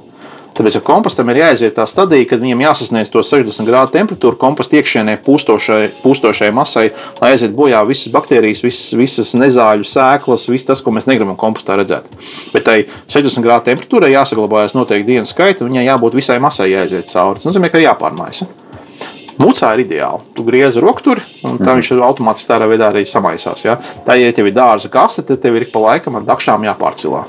[0.54, 4.78] Tāpēc ar kompostam ir jāiziet tā stadija, kad viņam jāsasniedz to 60 grādu temperatūru komposta
[4.78, 6.84] iekšienē pūstošai, masai,
[7.18, 11.74] lai aiziet bojā visas baktērijas, visas, visas nezāļu sēklas, viss tas, ko mēs negribam kompostā
[11.80, 12.06] redzēt.
[12.54, 12.76] Bet tai
[13.10, 17.42] 60 grādu temperatūrai jāsaglabājas noteikti dienu skaita, un viņai jābūt visai masai jāiziet cauri.
[17.42, 18.46] Tas nozīmē, ka jāpārmaisa.
[19.42, 20.22] Mucā ir ideāli.
[20.36, 21.80] Tu griezi rokturi, un tā -hmm.
[21.80, 23.64] viņš automātiski tādā veidā arī samaisās.
[23.64, 23.78] Ja?
[24.06, 27.24] Tā, ja tev ir dārza kaste, tad tev ir pa laikam ar dakšām jāpārcilā.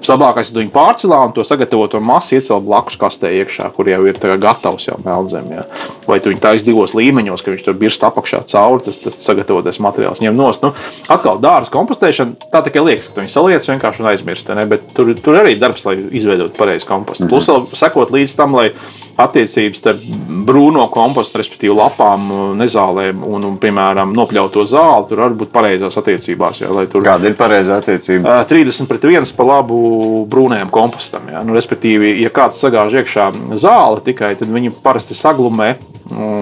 [0.00, 4.18] Vislabākais ir viņu pārcelā un to sagatavoto masu iecelt blakus kastē iekšā, kur jau ir
[4.42, 5.64] gatavs jau melnzemē.
[6.06, 9.80] Vai tu viņu taisīsi divos līmeņos, ka viņš tur birst apakšā cauri, tas, tas sagatavotais
[9.82, 10.62] materiāls ņem nost.
[10.66, 10.74] Nu,
[11.12, 14.52] atkal dārza kompostēšana, tā tikai liekas, ka viņi saliec vienkārši un aizmirst.
[14.56, 14.68] Ne?
[14.70, 17.24] Bet tur, tur arī darbs, lai izveidotu pareizu kompostu.
[17.24, 17.34] Mm -hmm.
[17.34, 18.70] Plus vēl sekot līdz tam, lai
[19.16, 20.02] attiecības starp
[20.46, 22.28] brūno kompostu, respektīvi lapām,
[22.60, 26.60] nezālēm un, un piemēram, nopļauto zāli, tur var būt pareizās attiecībās.
[26.60, 28.44] Jā, tur, Kāda ir pareizā attiecība?
[28.48, 29.95] 30 pret 1 pa labu
[30.30, 31.28] brūnajam kompostam.
[31.32, 31.42] Jā.
[31.46, 35.74] Nu, respektīvi, ja kāds sagāž iekšā zāli tikai, tad viņi parasti saglumē,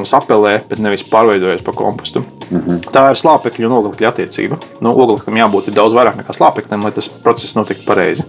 [0.05, 2.25] sapelē, bet nevis pārveidojas par kompostu.
[2.51, 2.81] Mm -hmm.
[2.93, 4.59] Tā ir slāpekļa un oglekļa attiecība.
[4.81, 8.25] Nu, ogleklim jābūt daudz vairāk nekā slāpeklim, lai tas process notiktu pareizi.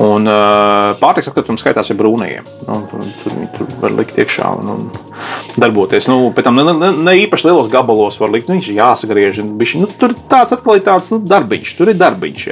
[0.00, 2.46] Un uh, pārtiks atkritumi skaitās ar brūnajiem.
[2.64, 6.08] Nu, tur, tur, tur var likt iekšā un, un darboties.
[6.08, 8.48] Nu, pēc tam ne, ne, ne īpaši lielos gabalos var likt.
[8.48, 9.42] Nu, viņš ir jāsagriež.
[9.60, 11.74] Bišķi, nu, tur tāds atkal ir tāds nu, darbiņš.
[11.76, 12.46] Tur ir darbiņš.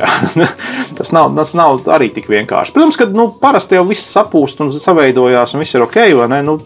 [1.00, 2.74] tas, nav, tas nav arī tik vienkārši.
[2.76, 6.02] Protams, ka nu, parasti jau viss sapūst un saveidojās un viss ir ok.
[6.44, 6.58] Nu,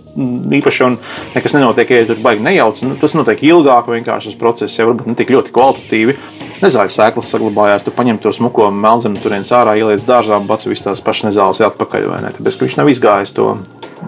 [0.59, 0.93] īpaši jau
[1.37, 2.83] nekas nenotiek, ja tur baigi nejauc.
[2.89, 6.19] Nu, tas notiek ilgāk vienkārši tas process, jau varbūt ne tik ļoti kvalitatīvi
[6.63, 7.85] nezāļu sēklas saglabājās.
[7.87, 11.63] Tu paņem to smuko melnzemu, turienes ārā, ieliec dārzā un pats visas tās pašas nezāles
[11.69, 12.09] atpakaļ.
[12.39, 13.53] Tāpēc, ka viņš nav izgājis to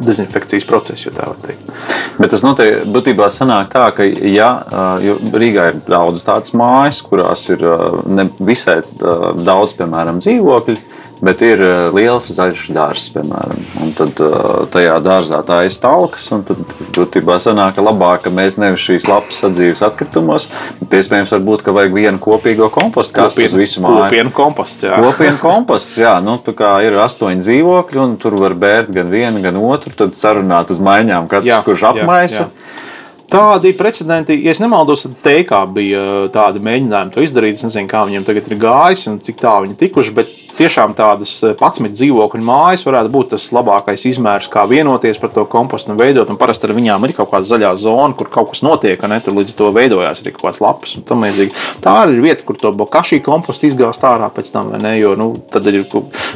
[0.02, 1.70] dezinfekcijas procesu, ja tā var teikt.
[2.18, 4.50] Bet tas noteikti būtībā sanāk tā, ka ja,
[5.34, 7.62] Rīgā ir daudz tādas mājas, kurās ir
[8.10, 10.78] ne visai daudz, piemēram, dzīvokļu
[11.24, 13.62] Bet ir eh, liels zaļš dārzs, piemēram.
[13.80, 16.26] Un tad uh, tajā dārzā tā ir stalks.
[16.48, 16.60] Tad
[16.96, 20.48] būtībā sanāk, ka labāk, ka mēs nevis šīs lapas sadzīves atkritumos,
[20.82, 24.04] bet iespējams, varbūt, ka vajag vienu kopīgo kompostu kastu uz visu māju.
[24.04, 25.00] Kopienu komposts, jā.
[25.00, 26.14] Kopienu komposts, jā.
[26.24, 30.18] Nu, tā kā ir astoņi dzīvokļi, un tur var bērt gan vienu, gan otru, tad
[30.20, 32.42] sarunāt uz maiņām katrs, jā, kurš apmaisa.
[32.44, 32.82] Jā, jā.
[33.34, 36.02] Tādi precedenti, ja nemaldos, tad teikā bija
[36.34, 37.56] tādi mēģinājumi to izdarīt.
[37.56, 41.32] Es nezinu, kā viņiem tagad ir gājis un cik tālu viņi tikuši, bet tiešām tādas
[41.44, 46.00] 11 eh, dzīvokļu mājas varētu būt tas labākais izmērs, kā vienoties par to kompostu un
[46.00, 46.30] veidot.
[46.30, 49.36] Un parasti ar viņām ir kaut kāda zaļā zona, kur kaut kas notiek, un tur
[49.38, 51.64] līdz to veidojās arī kaut kādas lapas un tam līdzīgi.
[51.84, 54.94] Tā arī ir vieta, kur to bokašī kompostu izgāzt ārā pēc tam, vai ne?
[55.00, 55.32] Jo, nu,
[55.64, 55.82] ir,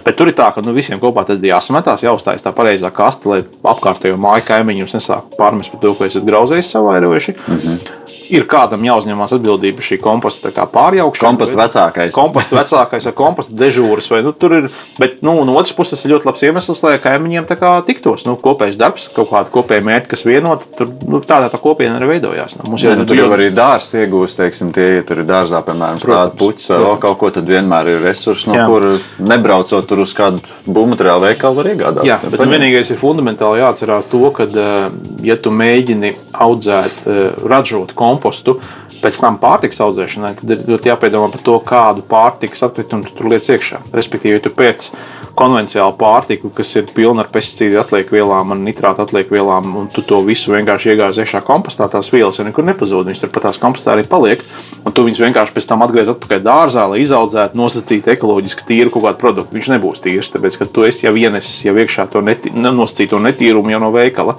[0.04, 3.40] bet tur ir tā, ka nu, visiem kopā tad jāsametās, jāuzstājas tā pareizā kaste, lai
[3.74, 7.38] apkārtējo māju kaimiņus nesāktu pārmest par to, ka esat grauzējis savairojuši.
[7.38, 7.97] Mm -hmm.
[8.34, 11.32] Ir kādam jāuzņemās atbildība šī komposta pārjaukšana.
[11.32, 12.14] Komposta vecākais.
[12.16, 14.68] Komposta vecākais ar komposta dežūras vai nu, ir.
[14.98, 17.48] Bet nu, no otras puses, ir ļoti labs iemesls, lai kaimiņiem
[17.88, 18.26] tiktos.
[18.28, 22.14] Nu, kopējs darbs, kaut kāda kopēja mērķa, kas vienot, tur nu, tādā tā kopiena arī
[22.14, 22.58] veidojās.
[22.58, 25.62] Nu, mums jau nu, tur jau arī dārsts iegūst, teiksim, tie, ja tur ir dārzā,
[25.66, 28.88] piemēram, tāda puķis vai vēl kaut ko, tad vienmēr ir resursi, no kur
[29.22, 32.08] nebraucot tur uz kādu būvmateriālu veikalu var iegādāties.
[32.08, 34.88] Jā, bet vienīgais ir fundamentāli jāatcerās to, ka, eh,
[35.26, 37.20] ja tu mēģini audzēt, eh,
[37.52, 38.58] ražot kompostu,
[39.02, 43.30] pēc tam pārtiks audzēšanai, tad ir ļoti jāpiedomā par to, kādu pārtikas atkritumu tu tur
[43.30, 43.82] liec iekšā.
[43.94, 44.90] Respektīvi, tu pēc
[45.38, 50.50] konvencionālu pārtiku, kas ir pilna ar pesticīdu atliekvielām un nitrātu atliekvielām, un tu to visu
[50.54, 53.06] vienkārši iegāzi iekšā kompostā, tās vielas jau nekur nepazūd.
[53.06, 54.42] Viņas tur pat tās kompostā arī paliek,
[54.82, 59.06] un tu viņus vienkārši pēc tam atgriez atpakaļ dārzā, lai izaudzētu, nosacītu ekoloģiski tīru kaut
[59.06, 59.58] kādu produktu.
[59.58, 63.82] Viņš nebūs tīrs, tāpēc, ka tu esi jau ienesis jau iekšā to nosacīto netīrumu jau
[63.86, 64.38] no veikala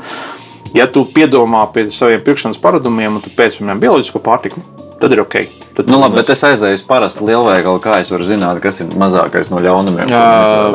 [0.74, 4.64] ja tu piedomā pie saviem pirkšanas paradumiem un tu pēc tam bioloģisko pārtiku,
[5.00, 5.36] tad ir ok.
[5.80, 8.92] Tad nu, labi, bet es aizēju uz parastu lielveikalu, kā es varu zināt, kas ir
[9.00, 10.12] mazākais no ļaunumiem.
[10.12, 10.24] Jā,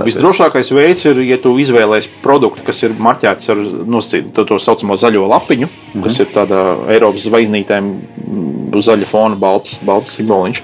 [0.07, 3.61] visdrošākais veids ir, ja tu izvēlēsies produktu, kas ir marķēts ar
[3.97, 6.07] nosacītu to, saucamo zaļo lapiņu, mm -hmm.
[6.09, 6.63] kas ir tāda
[6.95, 7.93] Eiropas zvaigznītēm
[8.75, 10.63] uz zaļa fona balts, balts simboliņš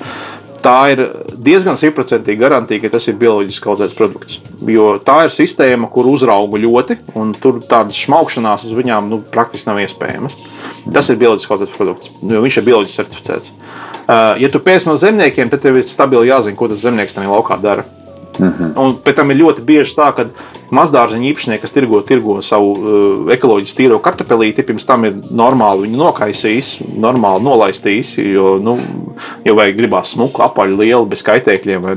[0.65, 1.03] tā ir
[1.35, 4.41] diezgan simtprocentīgi garantīva, ka tas ir bioloģiski audzēts produkts.
[4.69, 9.71] Jo tā ir sistēma, kur uzrauga ļoti, un tur tādas šmaukšanās uz viņām nu, praktiski
[9.71, 10.37] nav iespējamas.
[10.93, 13.55] Tas ir bioloģiski audzēts produkts, jo viņš ir bioloģiski certificēts.
[14.11, 17.31] Uh, ja tu pēc no zemniekiem, tad tev ir stabili jāzina, ko tas zemnieks tajā
[17.31, 17.87] laukā dara.
[18.41, 18.73] -hmm.
[18.79, 20.27] Un pēc tam ir ļoti bieži tā, ka
[20.75, 26.01] mazdārziņa īpašnieki, kas tirgo, tirgo savu uh, ekoloģiski tīro kartupelīti, pirms tam ir normāli viņu
[26.01, 28.77] nokaisījis, normāli nolaistījis, jo, nu,
[29.45, 31.91] jo vajag gribās smuku, apaļu, lielu, bez kaitēkļiem.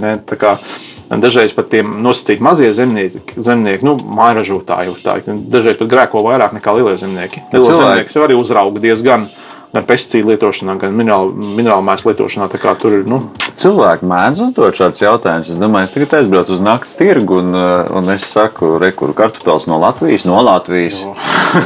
[1.14, 6.74] Dažreiz pat tiem nosacīti mazie zemnieki, zemnieki nu, mājražotāji, tā, dažreiz pat grēko vairāk nekā
[6.74, 7.44] lielie zemnieki.
[7.52, 9.28] Lielie cilvēki- zemnieki sev arī uzrauga diezgan
[9.74, 12.50] gan pesticīdu lietošanā, gan minerālu, minerālu mēslu lietošanā.
[12.82, 13.20] Tur nu,
[13.58, 15.50] Cilvēki mēdz uzdot šādus jautājumus.
[15.54, 19.68] Es domāju, es tagad aizbraucu uz naktas tirgu un, uh, un es saku, rekur kartupeļs
[19.70, 21.04] no Latvijas, no Latvijas.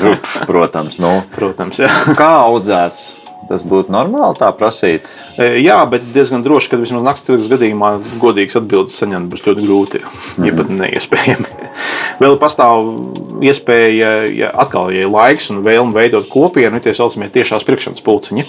[0.03, 1.91] Rup, protams, nu, protams, jā.
[2.15, 3.16] kā audzēts.
[3.47, 5.07] Tas būtu normāli tā prasīt.
[5.39, 9.63] E, Jā, bet diezgan droši, ka vismaz naktas tirgus gadījumā godīgas atbildes saņemt būs ļoti
[9.63, 10.01] grūti,
[10.43, 11.69] ja pat neiespējami.
[12.21, 12.91] Vēl pastāv
[13.45, 18.47] iespēja, ja atkal ja ir laiks un vēlme veidot kopienu, tie saucamie tiešās pirkšanas pulciņi,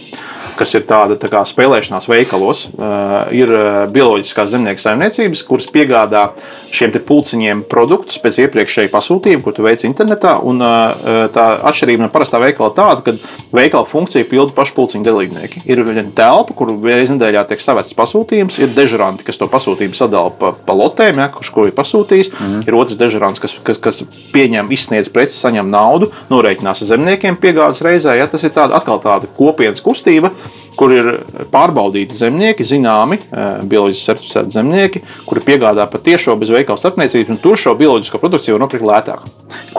[0.58, 2.66] kas ir tāda tā kā spēlēšanās veikalos.
[2.74, 6.28] Uh, ir uh, bioloģiskās zemnieku saimniecības, kuras piegādā
[6.74, 10.38] šiem pulciņiem produktus pēc iepriekšēja pasūtījuma, ko tu veici internetā.
[10.42, 13.14] Un, uh, tā atšķirība no parastā veikala tāda, ka
[13.54, 15.64] veikala funkcija pilda pašu pulciņu dalībnieki.
[15.70, 20.32] Ir viena telpa, kur reizē nedēļā tiek savests pasūtījums, ir dežuranti, kas to pasūtījumu sadala
[20.34, 22.32] pa, pa lotēm, ja, kurš ko ir pasūtījis.
[22.34, 22.62] Mm.
[22.68, 24.02] Ir otrs dežurants, kas, kas, kas
[24.34, 28.16] pieņem, izsniedz preces, saņem naudu, norēķinās ar zemniekiem piegādes reizē.
[28.18, 30.32] Ja, tas ir tāda, atkal tāda kopienas kustība,
[30.78, 31.10] kur ir
[31.52, 37.58] pārbaudīti zemnieki, zināmi eh, bioloģiski certificēti zemnieki, kuri piegādā patiešo bez veikala starpniecības, un tur
[37.60, 39.26] šo bioloģisko produkciju var nopirkt lētāk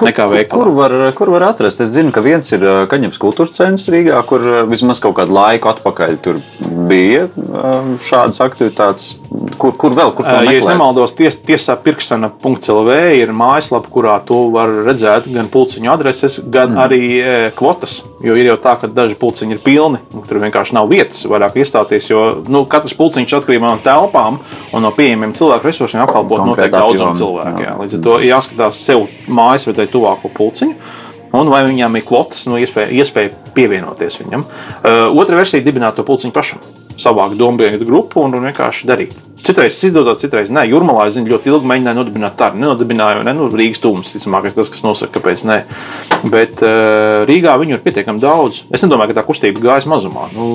[0.06, 0.54] nekā veikalā.
[0.54, 1.82] Kur var, kur var atrast?
[1.84, 5.36] Es zinu, ka viens ir uh, Kaņepes kultūras centrs Rīgā, kur uh, vismaz kaut kādu
[5.36, 6.39] laiku atpakaļ tur
[6.89, 7.28] bija
[8.08, 9.14] šādas aktivitātes.
[9.60, 10.14] Kur, kur vēl?
[10.16, 15.91] Kur Ja es nemaldos, ties, tiesā pirksana.clv ir mājaslapa, kurā to var redzēt gan pulciņu
[15.93, 16.82] adreses, gan mm.
[16.86, 18.00] arī eh, kvotas.
[18.24, 22.10] Jo ir jau tā, ka daži pulciņi ir pilni, tur vienkārši nav vietas vairāk iestāties.
[22.12, 24.40] Jo nu, katrs pulciņš atkarībā no telpām
[24.74, 27.64] un no pieejamiem cilvēku resursiem apkalpot noteikti apjomu, cilvēku.
[27.66, 27.76] jā.
[27.84, 30.98] Līdz ar to jāskatās sev mājas vai tuvāko pulciņu.
[31.40, 34.48] Un vai viņam ir kvotas, nu, iespēja, iespēja pievienoties viņam.
[34.82, 36.64] Uh, otra versija ir dibināt to pulciņu pašam,
[37.02, 39.18] savākt domājumu grupu un, un vienkārši darīt.
[39.39, 40.66] Citreiz izdodas, citreiz nē.
[40.68, 42.60] Jurmalā es zinu, ļoti ilgi mēģināju nodibināt tādu.
[42.60, 45.58] Nenodibināju, ne nu, Rīgas tūmus, visticamāk, tas, kas nosaka, kāpēc nē.
[46.34, 48.66] Bet uh, Rīgā viņu ir pietiekami daudz.
[48.76, 50.28] Es nedomāju, ka tā kustība gājas mazumā.
[50.36, 50.50] Nu,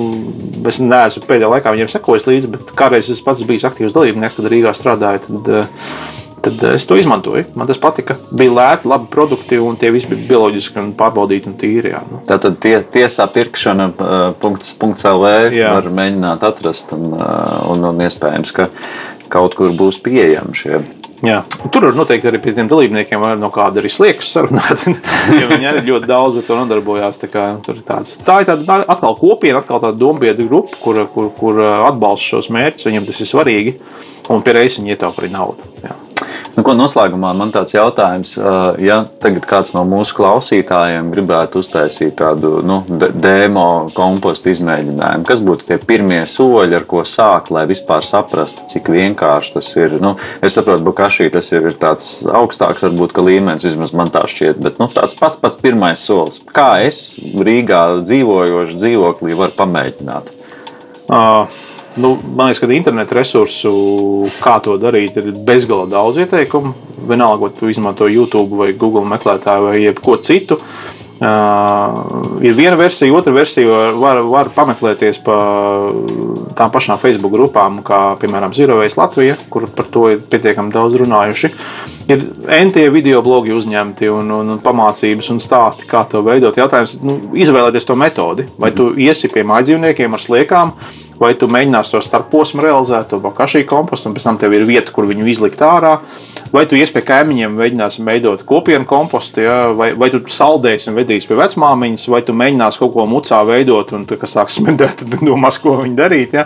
[0.69, 4.51] es neesmu pēdējā laikā viņiem sekojis līdzi, bet kādreiz es pats biju aktīvs dalībnieks, kad
[4.53, 5.25] Rīgā strādāju.
[5.25, 7.47] Tad, uh, Tad es to izmantoju.
[7.57, 8.13] Man tas patika.
[8.37, 11.89] Bija lēti, labi produkti, un tie visi bija bioloģiski un pārbaudīti un tīri.
[11.95, 12.19] Jā, nu.
[12.27, 15.73] Tātad tie, tiesā pirkšana, uh, punkts, punkts LV Jā.
[15.79, 18.69] var mēģināt atrast, un, uh, un, un iespējams, ka
[19.33, 20.83] kaut kur būs pieejami šie.
[21.25, 21.41] Jā.
[21.73, 24.85] Tur var noteikti arī pie tiem dalībniekiem var no kāda arī sliekas sarunāt.
[25.51, 27.21] viņi arī ļoti daudz ar to nodarbojās.
[27.25, 27.45] Tā, kā,
[27.87, 32.53] tāds, tā ir tāda atkal kopiena, atkal tāda dombiedra grupa, kur, kur, kur atbalsta šos
[32.53, 32.91] mērķus.
[32.91, 33.79] Viņiem tas ir svarīgi.
[34.29, 35.73] Un pie reizes viņi ietaupa arī naudu.
[35.85, 35.95] Jā.
[36.55, 38.37] Nu, ko, noslēgumā man tāds jautājums,
[38.79, 45.43] ja tagad kāds no mūsu klausītājiem gribētu uztaisīt tādu nu, de- demo kompostu izmēģinājumu, kas
[45.43, 49.97] būtu tie pirmie soļi, ar ko sākt, lai vispār saprastu, cik vienkārši tas ir.
[49.99, 54.63] Nu, es saprotu, ka šī tas ir tāds augstāks, varbūt, līmenis vismaz man tā šķiet,
[54.63, 56.39] bet nu, tāds pats pats pirmais solis.
[56.55, 60.31] Kā es Rīgā dzīvojošu dzīvoklī varu pamēģināt?
[61.05, 61.51] Uh,
[61.97, 63.71] nu, man liekas, ka internetu resursu,
[64.43, 66.73] kā to darīt, ir bezgalīgi daudz ieteikumu.
[67.05, 70.59] Vienalga, vai tu izmanto YouTube vai Google meklētāju vai jebko citu.
[71.15, 75.35] Uh, ir viena versija, otra versija var, var, pameklēties pa
[76.59, 81.51] tām pašām Facebook grupām, kā piemēram Zirovējas Latvija, kur par to ir pietiekami daudz runājuši.
[82.11, 82.25] Ir
[82.57, 86.59] entie video blogi uzņemti un, un, un pamācības un stāsti, kā to veidot.
[86.59, 90.75] Jautājums nu, izvēlēties to metodi, vai tu iesi pie mājdzīvniekiem ar sliekām,
[91.19, 94.91] vai tu mēģināsi to starposmu realizēt, to bakašī kompostu, un pēc tam tev ir vieta,
[94.95, 95.97] kur viņu izlikt ārā,
[96.53, 99.57] vai tu iesi pie kaimiņiem, mēģināsi veidot kopienu kompostu, ja?
[99.75, 103.95] vai, vai tu saldēsi un vedīsi pie vecmāmiņas, vai tu mēģināsi kaut ko mucā veidot,
[103.97, 106.35] un tu, kas sāks smendēt, tad domās, ko viņi darīt.
[106.35, 106.45] Ja?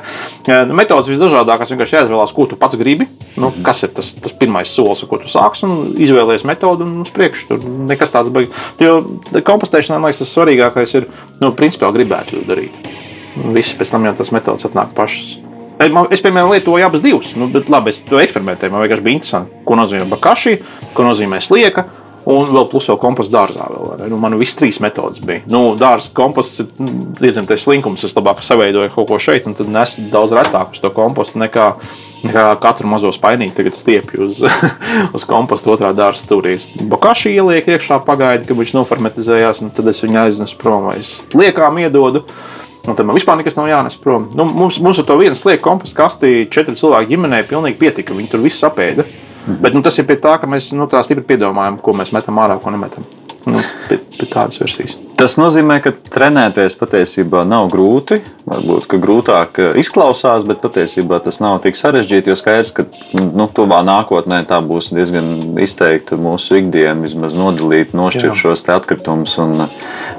[0.70, 3.10] Nu, Metodas visdažādākās, vienkārši jāizvēlās, ko tu pats gribi,
[3.40, 7.14] nu, kas ir tas, tas pirmais solis, ko tu sāksi, un izvēlējies metodu un uz
[7.16, 7.50] priekšu.
[7.52, 8.66] Tur nekas tāds beigas.
[8.82, 9.00] Jo
[9.46, 11.08] kompostēšanā, man liekas, tas svarīgākais ir,
[11.44, 13.09] nu, principā gribētu to darīt.
[13.56, 15.38] Visi pēc tam jau tās metodas atnāk pašas.
[15.80, 17.36] Man- es piemēram, lietoju abas divas.
[17.40, 18.72] Nu, bet, labi, es to eksperimentēju.
[18.72, 20.58] Man vienkārši bija interesanti, ko nozīmē bakaši,
[20.94, 21.86] ko nozīmē slieka.
[22.30, 23.64] Un vēl plus jau komposts dārzā.
[23.72, 25.42] Vēl, nu, man viss trīs metodas bija.
[25.50, 27.16] Nu, dārza komposts ir nu,
[27.48, 28.04] tas slinkums.
[28.04, 31.72] Es labāk savaidoju kaut ko šeit, un tad nesu daudz retāk uz to kompostu nekā,
[32.28, 34.44] nekā katru mazo spainīti tagad stiepju uz,
[35.16, 36.60] uz kompostu otrā dārza stūrī.
[36.92, 41.22] Bakaši ieliek iekšā, pagaidi, ka viņš noformatizējās, un tad es viņu aiznesu prom vai es
[41.34, 42.28] liekām iedodu.
[42.90, 44.30] Un tad man vispār nekas nav jānes prom.
[44.34, 48.18] Nu, mums, mums ar to vienu slieku kompostu kastī četru cilvēku ģimenē pilnīgi pietika.
[48.18, 49.06] Viņi tur viss apēda.
[49.62, 52.42] Bet nu, tas ir pie tā, ka mēs nu, tā stipri piedomājam, ko mēs metam
[52.42, 53.06] ārā, ko nemetam.
[53.48, 54.98] Nu, pie, pie tādas versijas.
[55.20, 58.20] Tas nozīmē, ka trenēties patiesībā nav grūti.
[58.48, 62.32] Varbūt grūtāk izklausās, bet patiesībā tas nav tik sarežģīti.
[62.32, 62.86] Jo skaidrs, ka
[63.16, 69.38] nu, tuvā nākotnē tā būs diezgan izteikta mūsu ikdiena, vismaz nodalīt, nošķirt šos atkritumus.
[69.44, 69.66] Un,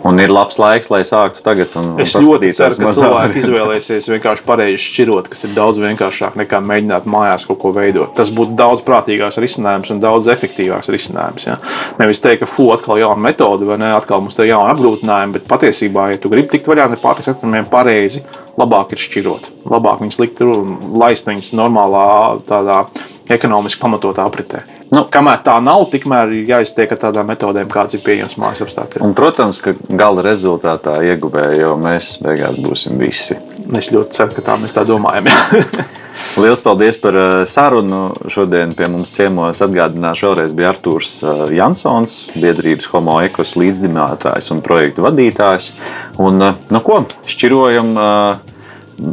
[0.05, 1.75] un ir labs laiks, lai sāktu tagad.
[1.79, 6.39] Un, es un ļoti ceru, ka cilvēki izvēlēsies vienkārši pareizi šķirot, kas ir daudz vienkāršāk
[6.41, 8.15] nekā mēģināt mājās kaut ko veidot.
[8.17, 11.47] Tas būtu daudz prātīgāks risinājums un daudz efektīvāks risinājums.
[11.49, 11.59] Ja?
[12.01, 15.49] Nevis teikt, ka fu atkal jauna metode vai ne, atkal mums te jauna apgrūtinājuma bet
[15.51, 18.25] patiesībā, ja tu gribi tikt vaļā no pārtikas atkritumiem pareizi,
[18.61, 19.53] labāk ir šķirot.
[19.71, 22.11] Labāk viņus likt un laist viņus normālā,
[22.49, 22.85] tādā
[23.31, 24.65] ekonomiski pamatotā apritē.
[24.91, 29.13] Nu, kamēr tā nav, tikmēr ir jāiztiek ar tādām metodēm, kādas ir pieejamas mājas apstākļos.
[29.15, 33.37] Protams, ka gala rezultātā ieguvēja jau mēs beigās būsim visi.
[33.79, 35.31] Es ļoti ceru, ka tā mēs tā domājam.
[36.43, 38.01] Lielas paldies par uh, sarunu.
[38.35, 44.63] Šodien pie mums ciemos atgādināšu vēlreiz bija Artūrs uh, Jansons, biedrības Homo ekos līdzdibinātājs un
[44.67, 45.71] projektu vadītājs.
[46.19, 47.95] Un, uh, nu ko, šķirojam,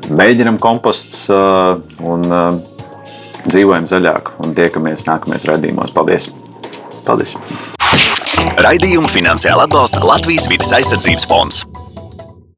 [0.09, 2.25] mēģinam komposts un
[3.51, 5.93] dzīvojam zaļāk un tiekamies nākamajos raidījumos.
[5.95, 6.29] Paldies!
[7.07, 7.35] Paldies!
[8.57, 11.63] Raidījumu finansiāli atbalsta Latvijas vidas aizsardzības fonds.